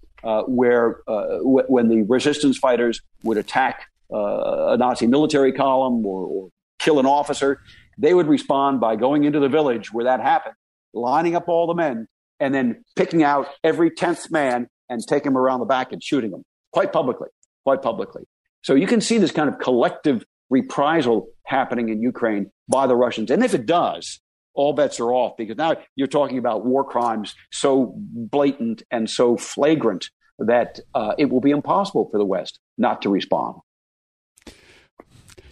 [0.42, 6.26] where uh, w- when the resistance fighters would attack uh, a Nazi military column or,
[6.26, 7.60] or kill an officer,
[7.98, 10.54] they would respond by going into the village where that happened,
[10.92, 12.06] lining up all the men,
[12.40, 16.30] and then picking out every tenth man and taking him around the back and shooting
[16.30, 17.28] them quite publicly,
[17.64, 18.24] quite publicly.
[18.62, 23.30] So you can see this kind of collective reprisal happening in Ukraine by the Russians.
[23.30, 24.20] And if it does,
[24.54, 29.36] all bets are off because now you're talking about war crimes so blatant and so
[29.36, 33.56] flagrant that uh, it will be impossible for the West not to respond.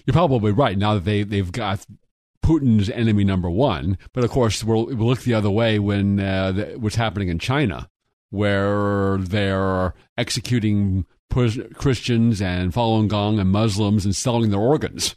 [0.07, 0.77] You're probably right.
[0.77, 1.87] Now that they they've got
[2.45, 6.53] Putin's enemy number one, but of course we'll, we'll look the other way when uh,
[6.53, 7.89] the, what's happening in China,
[8.31, 15.15] where they're executing Christians and Falun Gong and Muslims and selling their organs.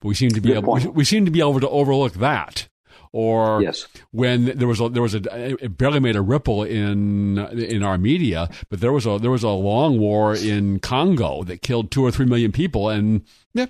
[0.00, 2.67] But we seem to be able, we, we seem to be able to overlook that
[3.12, 3.86] or yes.
[4.10, 7.98] when there was a, there was a it barely made a ripple in in our
[7.98, 12.04] media, but there was a there was a long war in Congo that killed two
[12.04, 13.22] or three million people, and
[13.54, 13.66] yeah,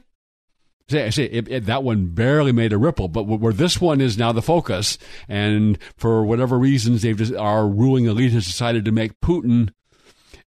[0.88, 3.08] say, say it, it, that one barely made a ripple.
[3.08, 4.98] But where this one is now the focus,
[5.28, 9.70] and for whatever reasons, they've just, our ruling elite has decided to make Putin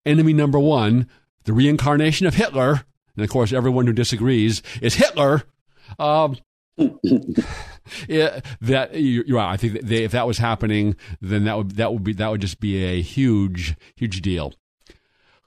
[0.04, 1.08] enemy number one,
[1.44, 2.84] the reincarnation of Hitler,
[3.16, 5.42] and of course, everyone who disagrees is Hitler.
[5.98, 6.36] Um,
[8.08, 9.52] yeah, that you're right.
[9.52, 12.30] I think that they, if that was happening, then that would that would be that
[12.30, 14.54] would just be a huge huge deal.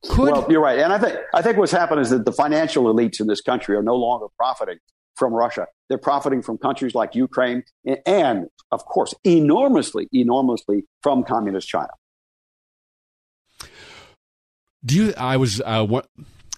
[0.10, 2.84] Could, well, you're right, and I think I think what's happened is that the financial
[2.86, 4.78] elites in this country are no longer profiting
[5.16, 5.68] from Russia.
[5.90, 11.90] They're profiting from countries like Ukraine, and, and of course, enormously, enormously from communist China.
[14.84, 15.14] Do you?
[15.18, 15.62] I was.
[15.66, 16.08] Uh, what,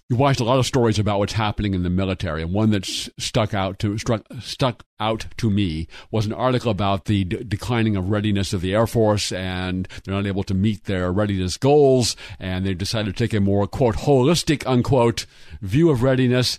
[0.09, 2.85] you watched a lot of stories about what's happening in the military, and one that
[2.85, 7.97] stuck out to struck, stuck out to me was an article about the d- declining
[7.97, 12.15] of readiness of the Air Force, and they're not able to meet their readiness goals,
[12.39, 15.25] and they decided to take a more quote holistic unquote
[15.61, 16.57] view of readiness.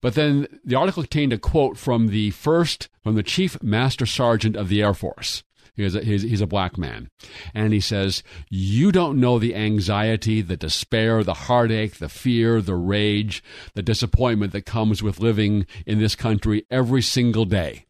[0.00, 4.54] But then the article contained a quote from the first from the chief master sergeant
[4.54, 5.42] of the Air Force.
[5.76, 7.10] He's a, he's, he's a black man.
[7.52, 12.76] And he says, You don't know the anxiety, the despair, the heartache, the fear, the
[12.76, 13.42] rage,
[13.74, 17.86] the disappointment that comes with living in this country every single day.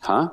[0.00, 0.30] Huh?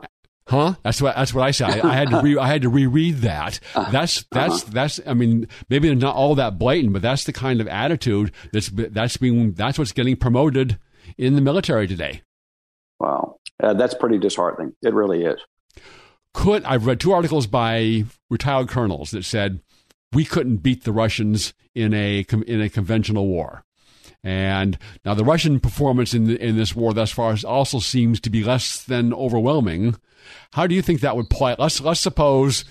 [0.47, 0.73] Huh?
[0.83, 1.69] That's what that's what I said.
[1.69, 3.59] I, I had to re, I had to reread that.
[3.73, 3.89] Uh-huh.
[3.89, 4.71] That's that's uh-huh.
[4.73, 4.99] that's.
[5.07, 8.69] I mean, maybe it's not all that blatant, but that's the kind of attitude that's
[8.69, 10.77] that's being that's what's getting promoted
[11.17, 12.21] in the military today.
[12.99, 14.73] Wow, uh, that's pretty disheartening.
[14.81, 15.39] It really is
[16.33, 19.61] could I've read two articles by retired colonels that said
[20.13, 23.63] we couldn't beat the Russians in a in a conventional war.
[24.23, 28.29] And now the Russian performance in the, in this war thus far also seems to
[28.29, 29.95] be less than overwhelming.
[30.53, 31.55] How do you think that would play?
[31.57, 32.65] Let's let's suppose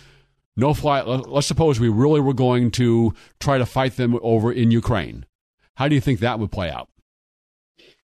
[0.57, 1.03] no fly.
[1.03, 5.27] Let's suppose we really were going to try to fight them over in Ukraine.
[5.75, 6.89] How do you think that would play out?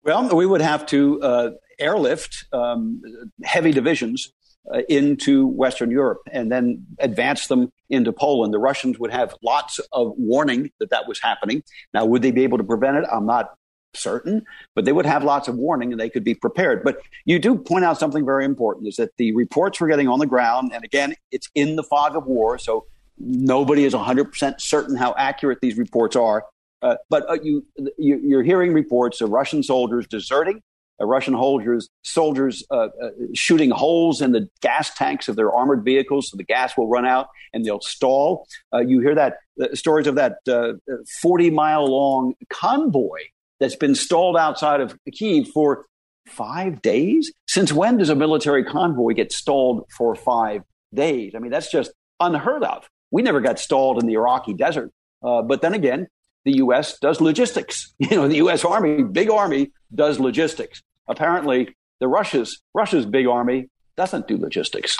[0.03, 3.01] Well, we would have to uh, airlift um,
[3.43, 4.33] heavy divisions
[4.73, 8.53] uh, into Western Europe and then advance them into Poland.
[8.53, 11.63] The Russians would have lots of warning that that was happening.
[11.93, 13.05] Now, would they be able to prevent it?
[13.11, 13.53] I'm not
[13.95, 14.43] certain,
[14.75, 16.83] but they would have lots of warning and they could be prepared.
[16.83, 20.19] But you do point out something very important is that the reports we're getting on
[20.19, 22.85] the ground, and again, it's in the fog of war, so
[23.17, 26.45] nobody is 100% certain how accurate these reports are.
[26.81, 27.65] Uh, but uh, you,
[27.97, 30.61] you, are hearing reports of Russian soldiers deserting
[31.05, 36.29] Russian soldiers soldiers uh, uh, shooting holes in the gas tanks of their armored vehicles,
[36.29, 38.45] so the gas will run out and they'll stall.
[38.73, 40.73] Uh, you hear that uh, stories of that uh,
[41.21, 43.19] forty mile long convoy
[43.59, 45.85] that's been stalled outside of Kiev for
[46.27, 47.31] five days.
[47.47, 51.33] Since when does a military convoy get stalled for five days?
[51.35, 52.87] I mean, that's just unheard of.
[53.11, 54.91] We never got stalled in the Iraqi desert.
[55.21, 56.07] but then again,
[56.45, 56.97] the U.S.
[56.99, 57.93] does logistics.
[57.99, 58.63] You know, the U.S.
[58.63, 63.67] Army, big army, does logistics apparently the Russia's Russia's big army
[63.97, 64.97] doesn't do logistics.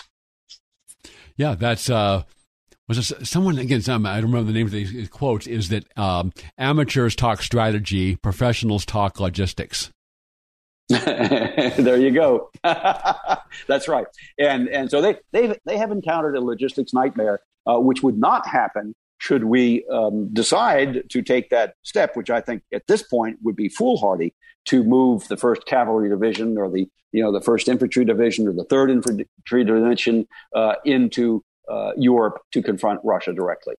[1.38, 2.24] Yeah, that's uh,
[2.90, 3.82] was someone again?
[3.82, 5.48] Some I don't remember the name of these quotes.
[5.48, 9.92] Is that um, amateurs talk strategy, professionals talk logistics.
[10.90, 12.50] there you go.
[13.68, 14.08] That's right.
[14.40, 18.48] And and so they they they have encountered a logistics nightmare, uh, which would not
[18.48, 23.38] happen should we um, decide to take that step, which I think at this point
[23.44, 24.34] would be foolhardy
[24.66, 28.54] to move the first cavalry division or the you know the first infantry division or
[28.54, 33.76] the third infantry division uh, into uh, Europe to confront Russia directly.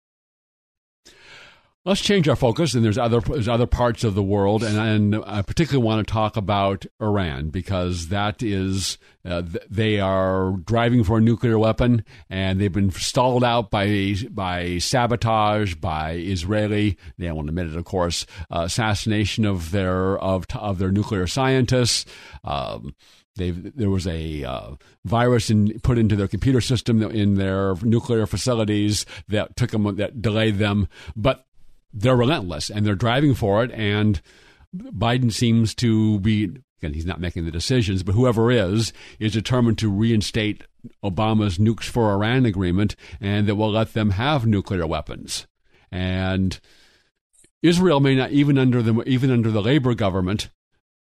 [1.83, 5.23] Let's change our focus, and there's other there's other parts of the world, and, and
[5.25, 11.17] I particularly want to talk about Iran because that is uh, they are driving for
[11.17, 16.99] a nuclear weapon, and they've been stalled out by by sabotage, by Israeli.
[17.17, 18.27] They won't admit it, of course.
[18.51, 22.05] Uh, assassination of their of of their nuclear scientists.
[22.43, 22.93] Um,
[23.37, 24.71] They've, there was a uh,
[25.05, 30.21] virus in, put into their computer system in their nuclear facilities that took them that
[30.21, 30.89] delayed them.
[31.15, 31.45] But
[31.93, 33.71] they're relentless and they're driving for it.
[33.71, 34.21] And
[34.75, 39.77] Biden seems to be again, he's not making the decisions, but whoever is, is determined
[39.77, 40.63] to reinstate
[41.03, 45.45] Obama's nukes for Iran agreement and that will let them have nuclear weapons.
[45.91, 46.59] And
[47.61, 50.49] Israel may not, even under the even under the Labor government,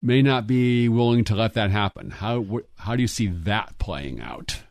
[0.02, 2.10] may not be willing to let that happen.
[2.10, 4.64] How how do you see that playing out?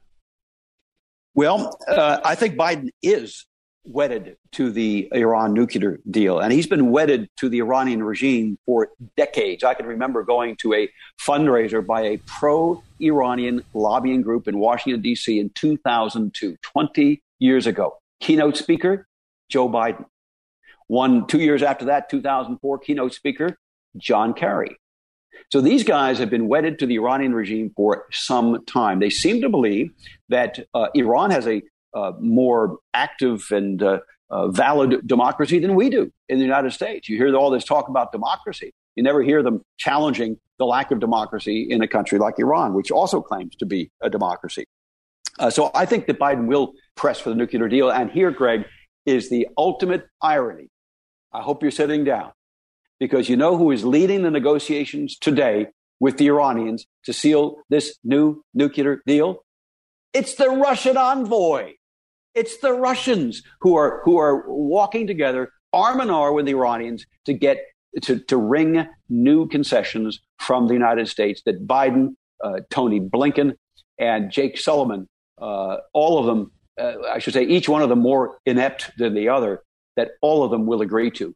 [1.35, 3.47] Well, uh, I think Biden is
[3.87, 8.89] wedded to the Iran nuclear deal, and he's been wedded to the Iranian regime for
[9.17, 9.65] decades.
[9.65, 10.89] I can remember going to a
[11.21, 15.39] fundraiser by a pro-Iranian lobbying group in Washington D.C.
[15.39, 17.99] in 2002, 20 years ago.
[18.21, 19.07] Keynote speaker
[19.49, 20.05] Joe Biden.
[20.89, 23.57] One two years after that, 2004, keynote speaker
[23.97, 24.77] John Kerry.
[25.51, 28.99] So these guys have been wedded to the Iranian regime for some time.
[28.99, 29.91] They seem to believe
[30.29, 31.63] that uh, Iran has a
[31.97, 37.09] uh, more active and uh, uh, valid democracy than we do in the United States.
[37.09, 38.75] You hear all this talk about democracy.
[38.97, 42.91] You never hear them challenging the lack of democracy in a country like Iran, which
[42.91, 44.67] also claims to be a democracy.
[45.39, 47.91] Uh, so I think that Biden will press for the nuclear deal.
[47.91, 48.65] And here, Greg,
[49.07, 50.69] is the ultimate irony.
[51.33, 52.33] I hope you're sitting down
[53.01, 55.69] because you know who is leading the negotiations today
[55.99, 59.45] with the Iranians to seal this new nuclear deal?
[60.13, 61.73] It's the Russian envoy.
[62.37, 67.07] It's the Russians who are who are walking together arm in arm with the Iranians
[67.25, 67.59] to get
[68.03, 72.15] to, to wring new concessions from the United States that Biden,
[72.45, 73.55] uh, Tony Blinken,
[73.99, 75.09] and Jake Sullivan,
[75.41, 79.15] uh, all of them, uh, I should say, each one of them more inept than
[79.15, 79.63] the other,
[79.97, 81.35] that all of them will agree to.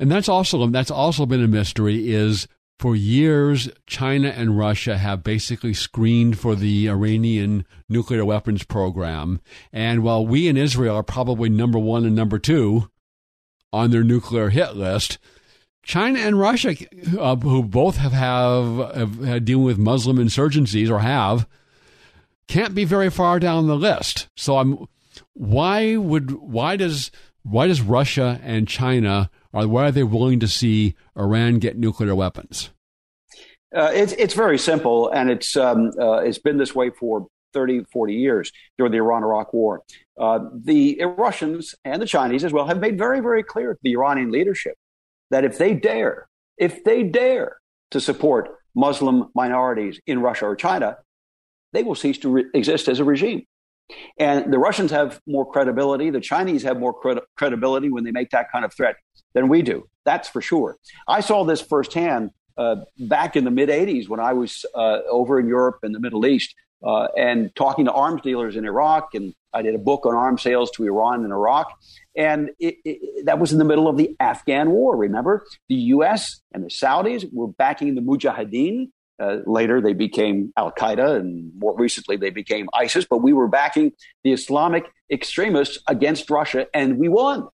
[0.00, 2.48] And that's also that's also been a mystery is
[2.78, 9.40] for years China and Russia have basically screened for the Iranian nuclear weapons program
[9.72, 12.88] and while we in Israel are probably number 1 and number 2
[13.72, 15.18] on their nuclear hit list
[15.84, 16.74] China and Russia
[17.18, 21.46] uh, who both have have, have had dealing with Muslim insurgencies or have
[22.48, 24.28] can't be very far down the list.
[24.36, 24.86] So I'm
[25.34, 27.10] why would why does
[27.44, 32.14] why does Russia and China or why are they willing to see Iran get nuclear
[32.14, 32.70] weapons?
[33.74, 37.84] Uh, it's, it's very simple, and it's, um, uh, it's been this way for 30,
[37.92, 39.82] 40 years during the Iran Iraq War.
[40.18, 43.92] Uh, the Russians and the Chinese as well have made very, very clear to the
[43.92, 44.76] Iranian leadership
[45.30, 47.56] that if they dare, if they dare
[47.90, 50.98] to support Muslim minorities in Russia or China,
[51.72, 53.44] they will cease to re- exist as a regime.
[54.18, 56.10] And the Russians have more credibility.
[56.10, 56.94] The Chinese have more
[57.36, 58.96] credibility when they make that kind of threat
[59.34, 59.88] than we do.
[60.04, 60.76] That's for sure.
[61.08, 65.40] I saw this firsthand uh, back in the mid 80s when I was uh, over
[65.40, 66.54] in Europe and the Middle East
[66.84, 69.14] uh, and talking to arms dealers in Iraq.
[69.14, 71.72] And I did a book on arms sales to Iran and Iraq.
[72.16, 74.96] And it, it, that was in the middle of the Afghan war.
[74.96, 76.40] Remember, the U.S.
[76.52, 78.90] and the Saudis were backing the Mujahideen
[79.20, 83.06] uh, later, they became Al Qaeda, and more recently, they became ISIS.
[83.08, 83.92] But we were backing
[84.24, 87.48] the Islamic extremists against Russia, and we won.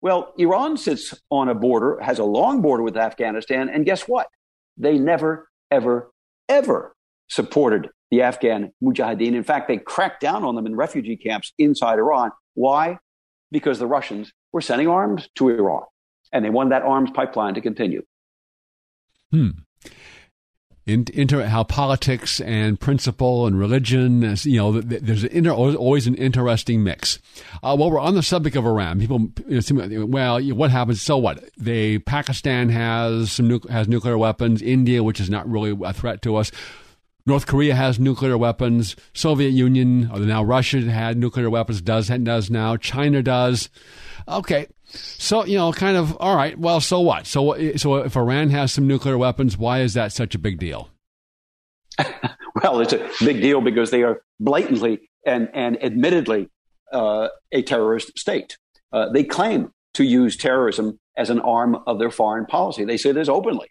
[0.00, 4.28] Well, Iran sits on a border, has a long border with Afghanistan, and guess what?
[4.76, 6.12] They never, ever,
[6.48, 6.94] ever
[7.28, 9.34] supported the Afghan Mujahideen.
[9.34, 12.30] In fact, they cracked down on them in refugee camps inside Iran.
[12.54, 12.98] Why?
[13.50, 15.82] Because the Russians were sending arms to Iran,
[16.32, 18.02] and they wanted that arms pipeline to continue.
[19.32, 19.50] Hmm
[20.88, 26.82] into how politics and principle and religion, you know, there's an inter, always an interesting
[26.82, 27.18] mix.
[27.62, 31.02] Uh, while we're on the subject of Iran, people, you know, well, what happens?
[31.02, 31.44] So what?
[31.56, 34.62] They Pakistan has some nu- has nuclear weapons.
[34.62, 36.50] India, which is not really a threat to us.
[37.28, 38.96] North Korea has nuclear weapons.
[39.12, 41.82] Soviet Union, or now Russia had nuclear weapons.
[41.82, 42.76] Does does now.
[42.78, 43.68] China does.
[44.26, 46.58] Okay, so you know, kind of all right.
[46.58, 47.26] Well, so what?
[47.26, 50.90] So so if Iran has some nuclear weapons, why is that such a big deal?
[52.62, 56.48] well, it's a big deal because they are blatantly and and admittedly
[56.94, 58.56] uh, a terrorist state.
[58.90, 62.86] Uh, they claim to use terrorism as an arm of their foreign policy.
[62.86, 63.68] They say this openly.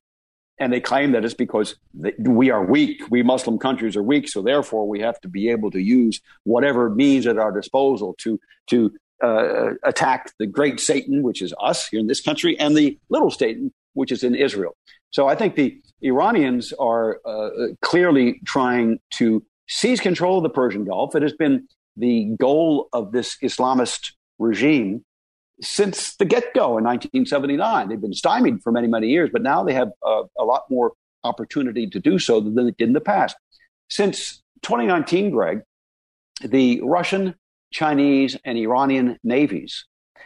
[0.59, 1.75] And they claim that it's because
[2.17, 3.01] we are weak.
[3.09, 4.27] We Muslim countries are weak.
[4.27, 8.39] So therefore, we have to be able to use whatever means at our disposal to,
[8.67, 8.91] to
[9.23, 13.31] uh, attack the great Satan, which is us here in this country, and the little
[13.31, 14.75] Satan, which is in Israel.
[15.11, 17.49] So I think the Iranians are uh,
[17.81, 21.15] clearly trying to seize control of the Persian Gulf.
[21.15, 25.03] It has been the goal of this Islamist regime
[25.61, 27.89] since the get go in 1979.
[27.89, 30.93] They've been stymied for many, many years, but now they have uh, a lot more
[31.23, 33.35] opportunity to do so than they did in the past.
[33.89, 35.61] Since 2019, Greg,
[36.41, 37.35] the Russian
[37.71, 39.85] Chinese, and Iranian navies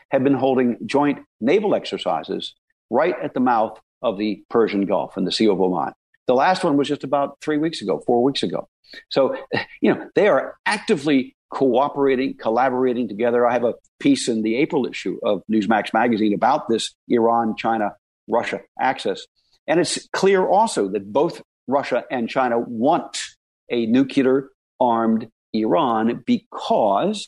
[0.10, 2.54] have been holding joint naval exercises
[2.90, 5.94] right at the mouth of the Persian Gulf and the Sea of Oman.
[6.28, 8.68] The last one was just about three weeks ago, four weeks ago.
[9.10, 9.36] So,
[9.82, 13.46] you know, they are actively cooperating, collaborating together.
[13.46, 17.92] I have a piece in the April issue of Newsmax magazine about this Iran, China,
[18.28, 19.28] Russia axis.
[19.68, 23.22] And it's clear also that both Russia and China want
[23.70, 24.50] a nuclear
[24.80, 27.28] armed Iran because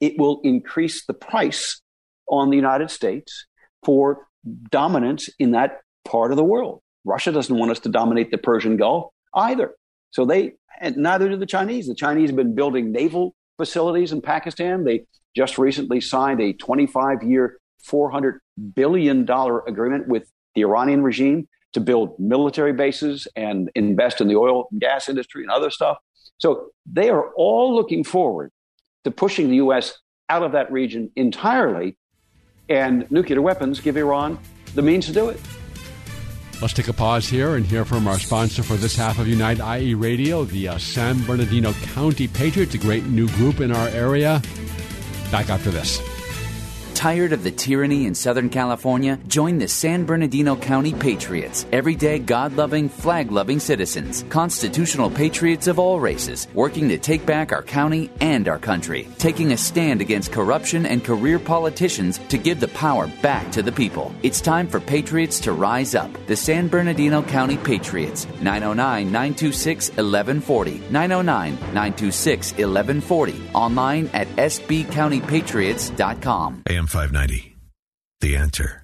[0.00, 1.80] it will increase the price
[2.28, 3.46] on the United States
[3.84, 4.26] for
[4.70, 6.80] dominance in that part of the world.
[7.04, 9.74] Russia doesn't want us to dominate the Persian Gulf either.
[10.10, 11.86] So they, and neither do the Chinese.
[11.86, 14.82] The Chinese have been building naval facilities in Pakistan.
[14.82, 15.04] They
[15.36, 17.58] just recently signed a 25 year,
[17.88, 18.38] $400
[18.74, 20.24] billion agreement with
[20.56, 25.42] the Iranian regime to build military bases and invest in the oil and gas industry
[25.44, 25.98] and other stuff.
[26.38, 28.50] So they are all looking forward
[29.04, 29.96] to pushing the U.S.
[30.28, 31.96] out of that region entirely,
[32.68, 34.40] and nuclear weapons give Iran
[34.74, 35.40] the means to do it.
[36.62, 39.58] Let's take a pause here and hear from our sponsor for this half of Unite
[39.58, 44.40] IE Radio, the uh, San Bernardino County Patriots, a great new group in our area.
[45.32, 46.00] Back after this.
[46.94, 49.18] Tired of the tyranny in Southern California?
[49.26, 55.80] Join the San Bernardino County Patriots, everyday God loving, flag loving citizens, constitutional patriots of
[55.80, 60.30] all races, working to take back our county and our country, taking a stand against
[60.30, 64.14] corruption and career politicians to give the power back to the people.
[64.22, 66.08] It's time for patriots to rise up.
[66.28, 76.62] The San Bernardino County Patriots, 909 926 1140, 909 926 1140, online at sbcountypatriots.com.
[76.68, 77.56] AM 590.
[78.20, 78.82] The answer.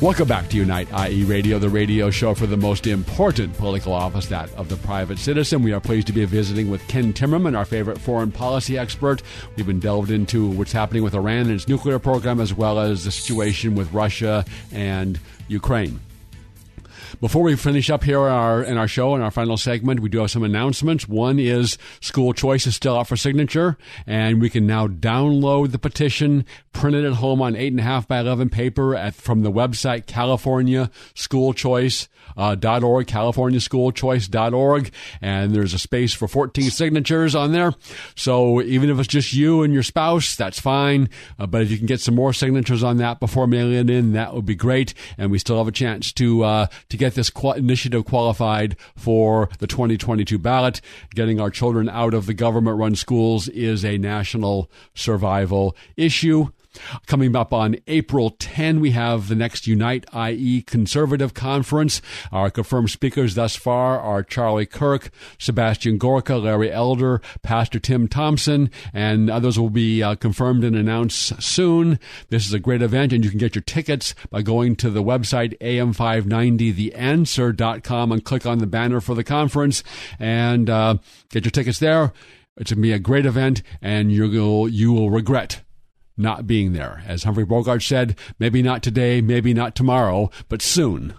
[0.00, 4.28] Welcome back to Unite IE Radio, the radio show for the most important political office,
[4.28, 5.62] that of the private citizen.
[5.62, 9.22] We are pleased to be visiting with Ken Timmerman, our favorite foreign policy expert.
[9.56, 13.04] We've been delved into what's happening with Iran and its nuclear program, as well as
[13.04, 16.00] the situation with Russia and Ukraine.
[17.20, 20.20] Before we finish up here our, in our show, in our final segment, we do
[20.20, 21.06] have some announcements.
[21.06, 25.78] One is school choice is still out for signature, and we can now download the
[25.78, 30.90] petition, print it at home on 8.5 by 11 paper at, from the website California
[31.14, 34.90] School Choice uh, .org, californiaschoolchoice.org,
[35.20, 37.72] and there's a space for 14 signatures on there.
[38.14, 41.08] So even if it's just you and your spouse, that's fine.
[41.38, 44.12] Uh, but if you can get some more signatures on that before mailing it in,
[44.12, 44.94] that would be great.
[45.18, 49.48] And we still have a chance to uh, to get this qu- initiative qualified for
[49.58, 50.80] the 2022 ballot.
[51.14, 56.48] Getting our children out of the government-run schools is a national survival issue.
[57.06, 62.00] Coming up on April 10, we have the next Unite IE Conservative Conference.
[62.30, 68.70] Our confirmed speakers thus far are Charlie Kirk, Sebastian Gorka, Larry Elder, Pastor Tim Thompson,
[68.92, 71.98] and others will be uh, confirmed and announced soon.
[72.28, 75.02] This is a great event, and you can get your tickets by going to the
[75.02, 79.82] website am590theanswer.com and click on the banner for the conference
[80.18, 80.96] and uh,
[81.30, 82.12] get your tickets there.
[82.56, 85.62] It's going to be a great event, and you will you will regret
[86.16, 87.02] not being there.
[87.06, 91.14] As Humphrey Bogart said, maybe not today, maybe not tomorrow, but soon.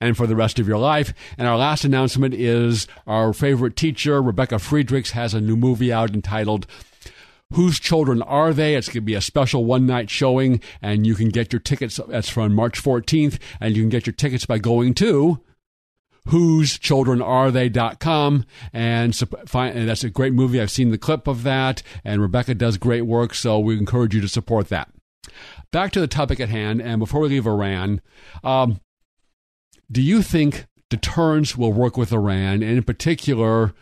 [0.00, 1.14] And for the rest of your life.
[1.38, 6.12] And our last announcement is our favorite teacher, Rebecca Friedrichs, has a new movie out
[6.12, 6.66] entitled
[7.54, 8.74] Whose Children Are They?
[8.74, 12.00] It's going to be a special one night showing, and you can get your tickets.
[12.08, 15.40] That's from March 14th, and you can get your tickets by going to
[16.28, 19.22] whose children are they.com and,
[19.54, 20.60] and that's a great movie.
[20.60, 24.20] I've seen the clip of that and rebecca does great work so we encourage you
[24.20, 24.90] to support that.
[25.72, 28.00] Back to the topic at hand and before we leave iran
[28.44, 28.80] um,
[29.90, 32.62] do you think deterrence will work with iran?
[32.62, 33.72] And in particular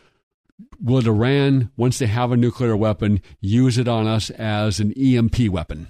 [0.82, 5.38] will iran once they have a nuclear weapon use it on us as an emp
[5.48, 5.88] weapon?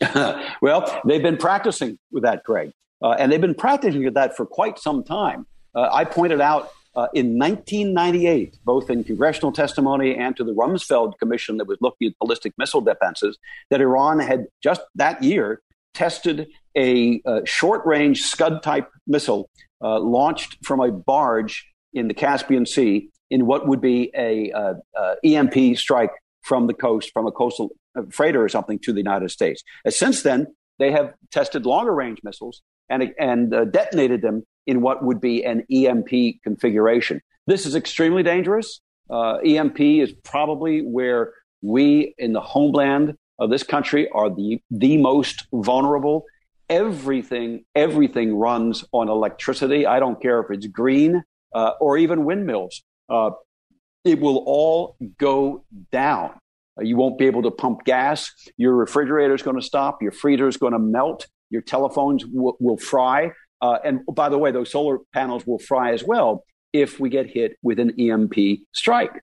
[0.62, 2.72] Well they've been practicing with that greg
[3.02, 5.46] uh, and they've been practicing that for quite some time.
[5.74, 11.18] Uh, I pointed out uh, in 1998, both in congressional testimony and to the Rumsfeld
[11.18, 13.38] Commission that was looking at ballistic missile defenses,
[13.70, 15.62] that Iran had just that year
[15.94, 19.48] tested a, a short range Scud type missile
[19.82, 24.74] uh, launched from a barge in the Caspian Sea in what would be a uh,
[24.98, 26.10] uh, EMP strike
[26.42, 27.70] from the coast, from a coastal
[28.10, 29.62] freighter or something to the United States.
[29.84, 30.48] And since then,
[30.78, 35.44] they have tested longer range missiles and, and uh, detonated them in what would be
[35.44, 37.20] an EMP configuration.
[37.46, 38.80] This is extremely dangerous.
[39.08, 41.32] Uh, EMP is probably where
[41.62, 46.24] we in the homeland of this country are the, the most vulnerable.
[46.68, 49.86] Everything, everything runs on electricity.
[49.86, 51.22] I don't care if it's green
[51.54, 52.82] uh, or even windmills.
[53.08, 53.30] Uh,
[54.04, 56.30] it will all go down
[56.78, 58.30] Uh, you won't be able to pump gas.
[58.56, 60.02] Your refrigerator is going to stop.
[60.02, 61.26] Your freezer is going to melt.
[61.50, 63.32] Your telephones w- will fry.
[63.60, 67.28] Uh, and by the way, those solar panels will fry as well if we get
[67.28, 69.22] hit with an EMP strike.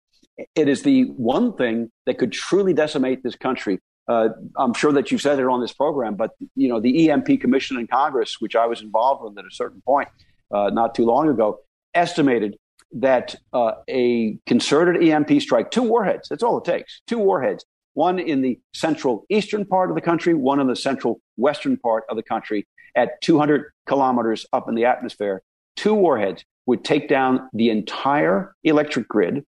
[0.55, 3.80] It is the one thing that could truly decimate this country.
[4.07, 7.41] Uh, I'm sure that you've said it on this program, but you know the EMP
[7.41, 10.07] Commission in Congress, which I was involved with at a certain point
[10.51, 11.59] uh, not too long ago,
[11.93, 12.57] estimated
[12.93, 17.65] that uh, a concerted EMP strike, two warheads, that's all it takes, two warheads,
[17.95, 22.03] one in the central eastern part of the country, one in the central western part
[22.09, 25.41] of the country, at 200 kilometers up in the atmosphere,
[25.75, 29.45] two warheads would take down the entire electric grid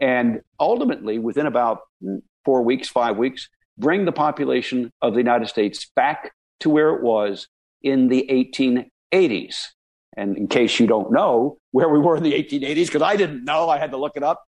[0.00, 1.80] and ultimately, within about
[2.44, 7.02] four weeks, five weeks, bring the population of the United States back to where it
[7.02, 7.48] was
[7.82, 9.56] in the 1880s.
[10.16, 13.44] And in case you don't know where we were in the 1880s, because I didn't
[13.44, 14.44] know, I had to look it up.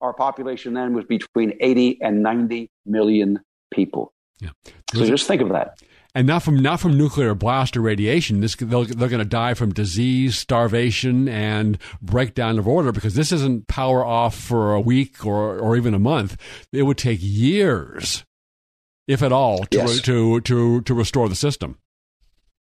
[0.00, 3.40] Our population then was between 80 and 90 million
[3.70, 4.12] people.
[4.40, 4.50] Yeah.
[4.92, 5.80] So just think of that
[6.16, 8.40] and not from not from nuclear blast or radiation.
[8.40, 13.32] This they're, they're going to die from disease, starvation, and breakdown of order because this
[13.32, 16.38] isn't power off for a week or or even a month.
[16.72, 18.24] It would take years,
[19.06, 20.00] if at all, to yes.
[20.00, 21.76] to, to to restore the system.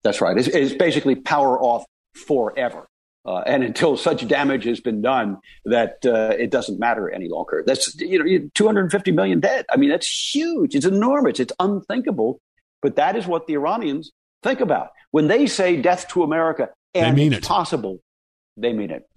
[0.02, 0.36] That's right.
[0.36, 1.84] It's, it's basically power off
[2.26, 2.88] forever.
[3.24, 7.62] Uh, and until such damage has been done that uh, it doesn't matter any longer.
[7.64, 9.64] That's you know 250 million dead.
[9.70, 10.74] I mean that's huge.
[10.74, 11.38] It's enormous.
[11.38, 12.40] It's unthinkable
[12.84, 14.12] but that is what the Iranians
[14.42, 14.90] think about.
[15.10, 17.42] When they say death to America and it's it.
[17.42, 18.00] possible,
[18.58, 19.08] they mean it.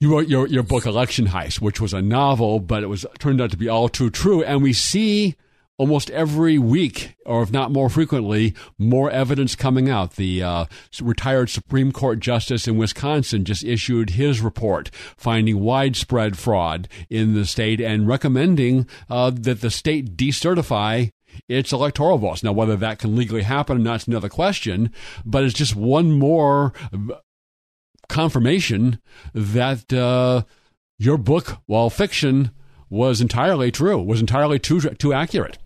[0.00, 3.40] You wrote your, your book, Election Heist, which was a novel, but it was turned
[3.40, 4.44] out to be all too true.
[4.44, 5.34] And we see
[5.78, 10.16] almost every week, or if not more frequently, more evidence coming out.
[10.16, 10.66] The uh,
[11.00, 17.46] retired Supreme Court justice in Wisconsin just issued his report finding widespread fraud in the
[17.46, 21.10] state and recommending uh, that the state decertify
[21.48, 22.42] its electoral votes.
[22.42, 24.90] Now, whether that can legally happen or not is another question,
[25.24, 26.72] but it's just one more
[28.08, 29.00] confirmation
[29.32, 30.42] that uh,
[30.98, 32.50] your book, while fiction,
[32.90, 35.58] was entirely true, was entirely too too accurate.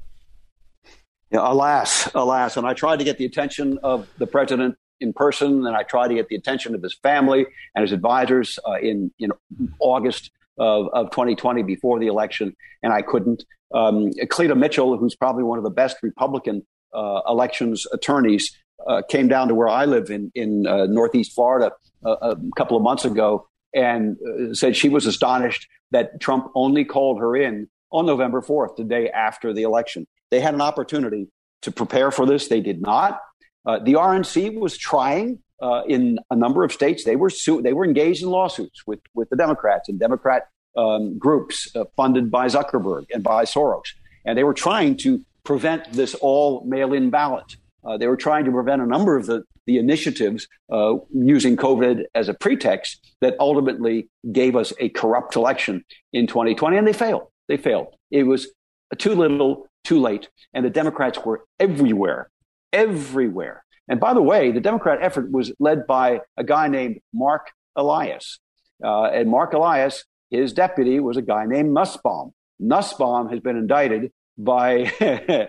[1.30, 2.56] Yeah, alas, alas.
[2.56, 6.08] And I tried to get the attention of the president in person, and I tried
[6.08, 9.30] to get the attention of his family and his advisors uh, in, in
[9.78, 13.44] August of, of 2020 before the election, and I couldn't.
[13.74, 18.56] Um, Cleta Mitchell, who's probably one of the best Republican uh, elections attorneys,
[18.86, 21.72] uh, came down to where I live in, in uh, Northeast Florida
[22.04, 26.84] uh, a couple of months ago and uh, said she was astonished that Trump only
[26.84, 30.06] called her in on November 4th, the day after the election.
[30.30, 31.28] They had an opportunity
[31.62, 32.48] to prepare for this.
[32.48, 33.20] They did not.
[33.66, 37.04] Uh, the RNC was trying uh, in a number of states.
[37.04, 41.18] They were su- they were engaged in lawsuits with with the Democrats and Democrat um,
[41.18, 43.88] groups uh, funded by Zuckerberg and by Soros,
[44.24, 47.56] and they were trying to prevent this all mail-in ballot.
[47.84, 52.04] Uh, they were trying to prevent a number of the the initiatives uh, using COVID
[52.14, 57.26] as a pretext that ultimately gave us a corrupt election in 2020, and they failed.
[57.48, 57.88] They failed.
[58.10, 58.48] It was
[58.96, 60.28] too little, too late.
[60.54, 62.30] And the Democrats were everywhere,
[62.72, 63.62] everywhere.
[63.88, 68.38] And by the way, the Democrat effort was led by a guy named Mark Elias.
[68.84, 72.32] Uh, and Mark Elias, his deputy was a guy named Nussbaum.
[72.60, 74.92] Nussbaum has been indicted by,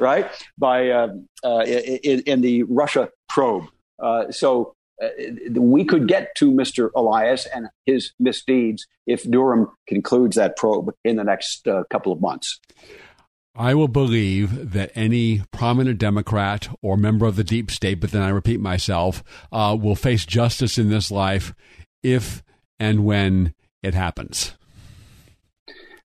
[0.00, 1.08] right, by uh,
[1.44, 3.64] uh, in, in, the Russia probe.
[4.02, 5.08] Uh, so uh,
[5.54, 6.90] we could get to Mr.
[6.94, 12.20] Elias and his misdeeds if Durham concludes that probe in the next uh, couple of
[12.20, 12.60] months.
[13.56, 18.22] I will believe that any prominent Democrat or member of the deep state, but then
[18.22, 21.54] I repeat myself, uh, will face justice in this life
[22.02, 22.42] if
[22.78, 24.52] and when it happens.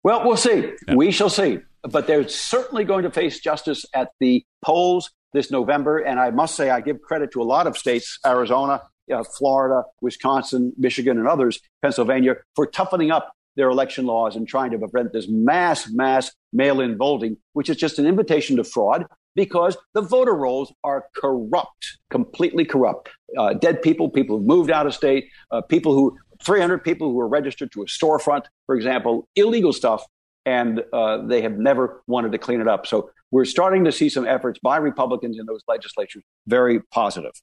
[0.03, 0.71] Well, we'll see.
[0.87, 0.95] Yeah.
[0.95, 1.59] We shall see.
[1.83, 5.99] But they're certainly going to face justice at the polls this November.
[5.99, 8.81] And I must say, I give credit to a lot of states, Arizona,
[9.13, 14.71] uh, Florida, Wisconsin, Michigan, and others, Pennsylvania, for toughening up their election laws and trying
[14.71, 19.05] to prevent this mass, mass mail in voting, which is just an invitation to fraud
[19.35, 23.09] because the voter rolls are corrupt, completely corrupt.
[23.37, 27.15] Uh, dead people, people who moved out of state, uh, people who, 300 people who
[27.15, 30.05] were registered to a storefront, for example, illegal stuff,
[30.45, 32.87] and uh, they have never wanted to clean it up.
[32.87, 37.33] So we're starting to see some efforts by Republicans in those legislatures, very positive.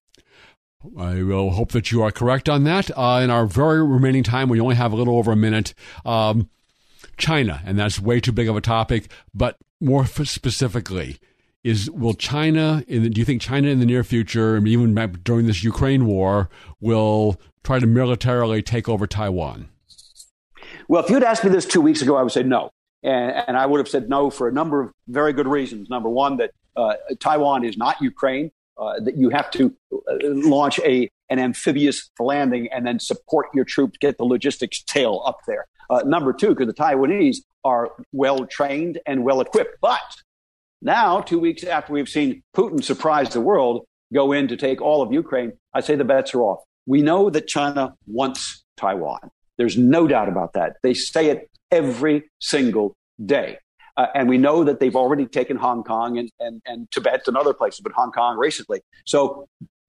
[0.99, 2.91] I will hope that you are correct on that.
[2.97, 5.75] Uh, in our very remaining time, we only have a little over a minute.
[6.05, 6.51] Um,
[7.17, 11.19] China, and that's way too big of a topic, but more specifically,
[11.63, 15.47] is will China, in the, do you think China in the near future, even during
[15.47, 19.69] this Ukraine war, will try to militarily take over Taiwan?
[20.89, 22.71] Well, if you'd asked me this two weeks ago, I would say no.
[23.03, 25.89] And, and I would have said no for a number of very good reasons.
[25.89, 30.79] Number one, that uh, Taiwan is not Ukraine, uh, that you have to uh, launch
[30.81, 35.67] a, an amphibious landing and then support your troops, get the logistics tail up there.
[35.91, 39.77] Uh, number two, because the Taiwanese are well trained and well equipped.
[39.81, 40.01] But
[40.83, 45.03] now, two weeks after we've seen Putin surprise the world, go in to take all
[45.03, 46.61] of Ukraine, I say the bets are off.
[46.87, 49.31] We know that China wants Taiwan.
[49.57, 50.77] There's no doubt about that.
[50.83, 52.95] They say it every single
[53.25, 53.59] day.
[53.97, 57.37] Uh, and we know that they've already taken Hong Kong and, and, and Tibet and
[57.37, 58.81] other places, but Hong Kong recently.
[59.05, 59.47] So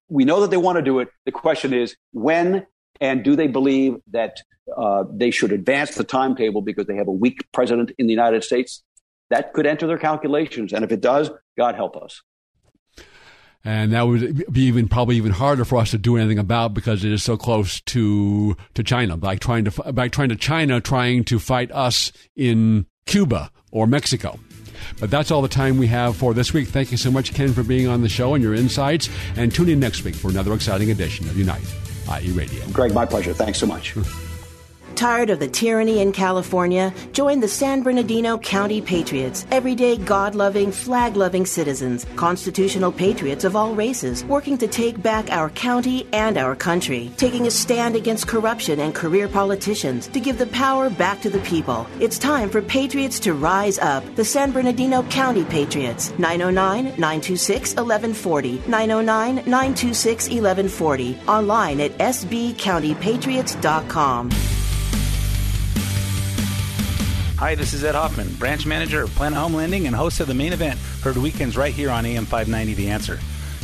[0.08, 1.08] we know that they want to do it.
[1.24, 2.66] The question is when
[3.00, 4.38] and do they believe that
[4.76, 8.44] uh, they should advance the timetable because they have a weak president in the United
[8.44, 8.82] States?
[9.30, 10.72] That could enter their calculations.
[10.72, 12.22] And if it does, God help us.
[13.64, 17.04] And that would be even probably even harder for us to do anything about because
[17.04, 19.16] it is so close to to China.
[19.16, 24.38] Like trying to by trying to China trying to fight us in Cuba or Mexico.
[25.00, 26.68] But that's all the time we have for this week.
[26.68, 29.08] Thank you so much, Ken, for being on the show and your insights.
[29.36, 31.64] And tune in next week for another exciting edition of Unite,
[32.20, 32.64] IE Radio.
[32.72, 33.32] Greg, my pleasure.
[33.32, 33.96] Thanks so much.
[34.96, 36.94] Tired of the tyranny in California?
[37.12, 43.54] Join the San Bernardino County Patriots, everyday God loving, flag loving citizens, constitutional patriots of
[43.54, 48.26] all races, working to take back our county and our country, taking a stand against
[48.26, 51.86] corruption and career politicians to give the power back to the people.
[52.00, 54.02] It's time for patriots to rise up.
[54.14, 64.30] The San Bernardino County Patriots, 909 926 1140, 909 926 1140, online at sbcountypatriots.com.
[67.38, 70.32] Hi, this is Ed Hoffman, branch manager of Planet Home Lending and host of the
[70.32, 73.20] main event, heard weekends right here on AM 590 The Answer.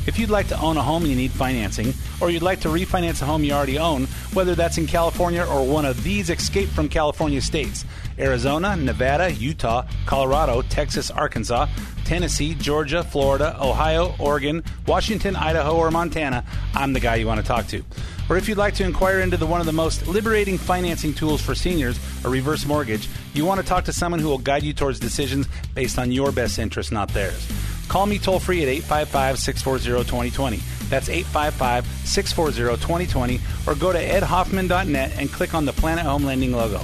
[0.06, 3.22] If you'd like to own a home you need financing, or you'd like to refinance
[3.22, 4.04] a home you already own,
[4.34, 7.86] whether that's in California or one of these escape from California states
[8.22, 11.66] Arizona, Nevada, Utah, Colorado, Texas, Arkansas,
[12.04, 16.44] Tennessee, Georgia, Florida, Ohio, Oregon, Washington, Idaho, or Montana,
[16.74, 17.84] I'm the guy you want to talk to.
[18.28, 21.42] Or if you'd like to inquire into the, one of the most liberating financing tools
[21.42, 24.72] for seniors, a reverse mortgage, you want to talk to someone who will guide you
[24.72, 27.46] towards decisions based on your best interests, not theirs.
[27.88, 30.56] Call me toll free at 855 640 2020.
[30.88, 33.40] That's 855 640 2020.
[33.66, 36.80] Or go to edhoffman.net and click on the Planet Home Lending logo.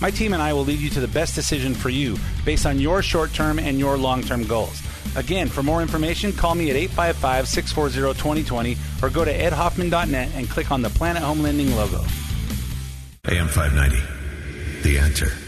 [0.00, 2.78] My team and I will lead you to the best decision for you based on
[2.78, 4.80] your short term and your long term goals.
[5.16, 10.48] Again, for more information, call me at 855 640 2020 or go to edhoffman.net and
[10.48, 12.04] click on the Planet Home Lending logo.
[13.26, 15.47] AM 590, The Answer.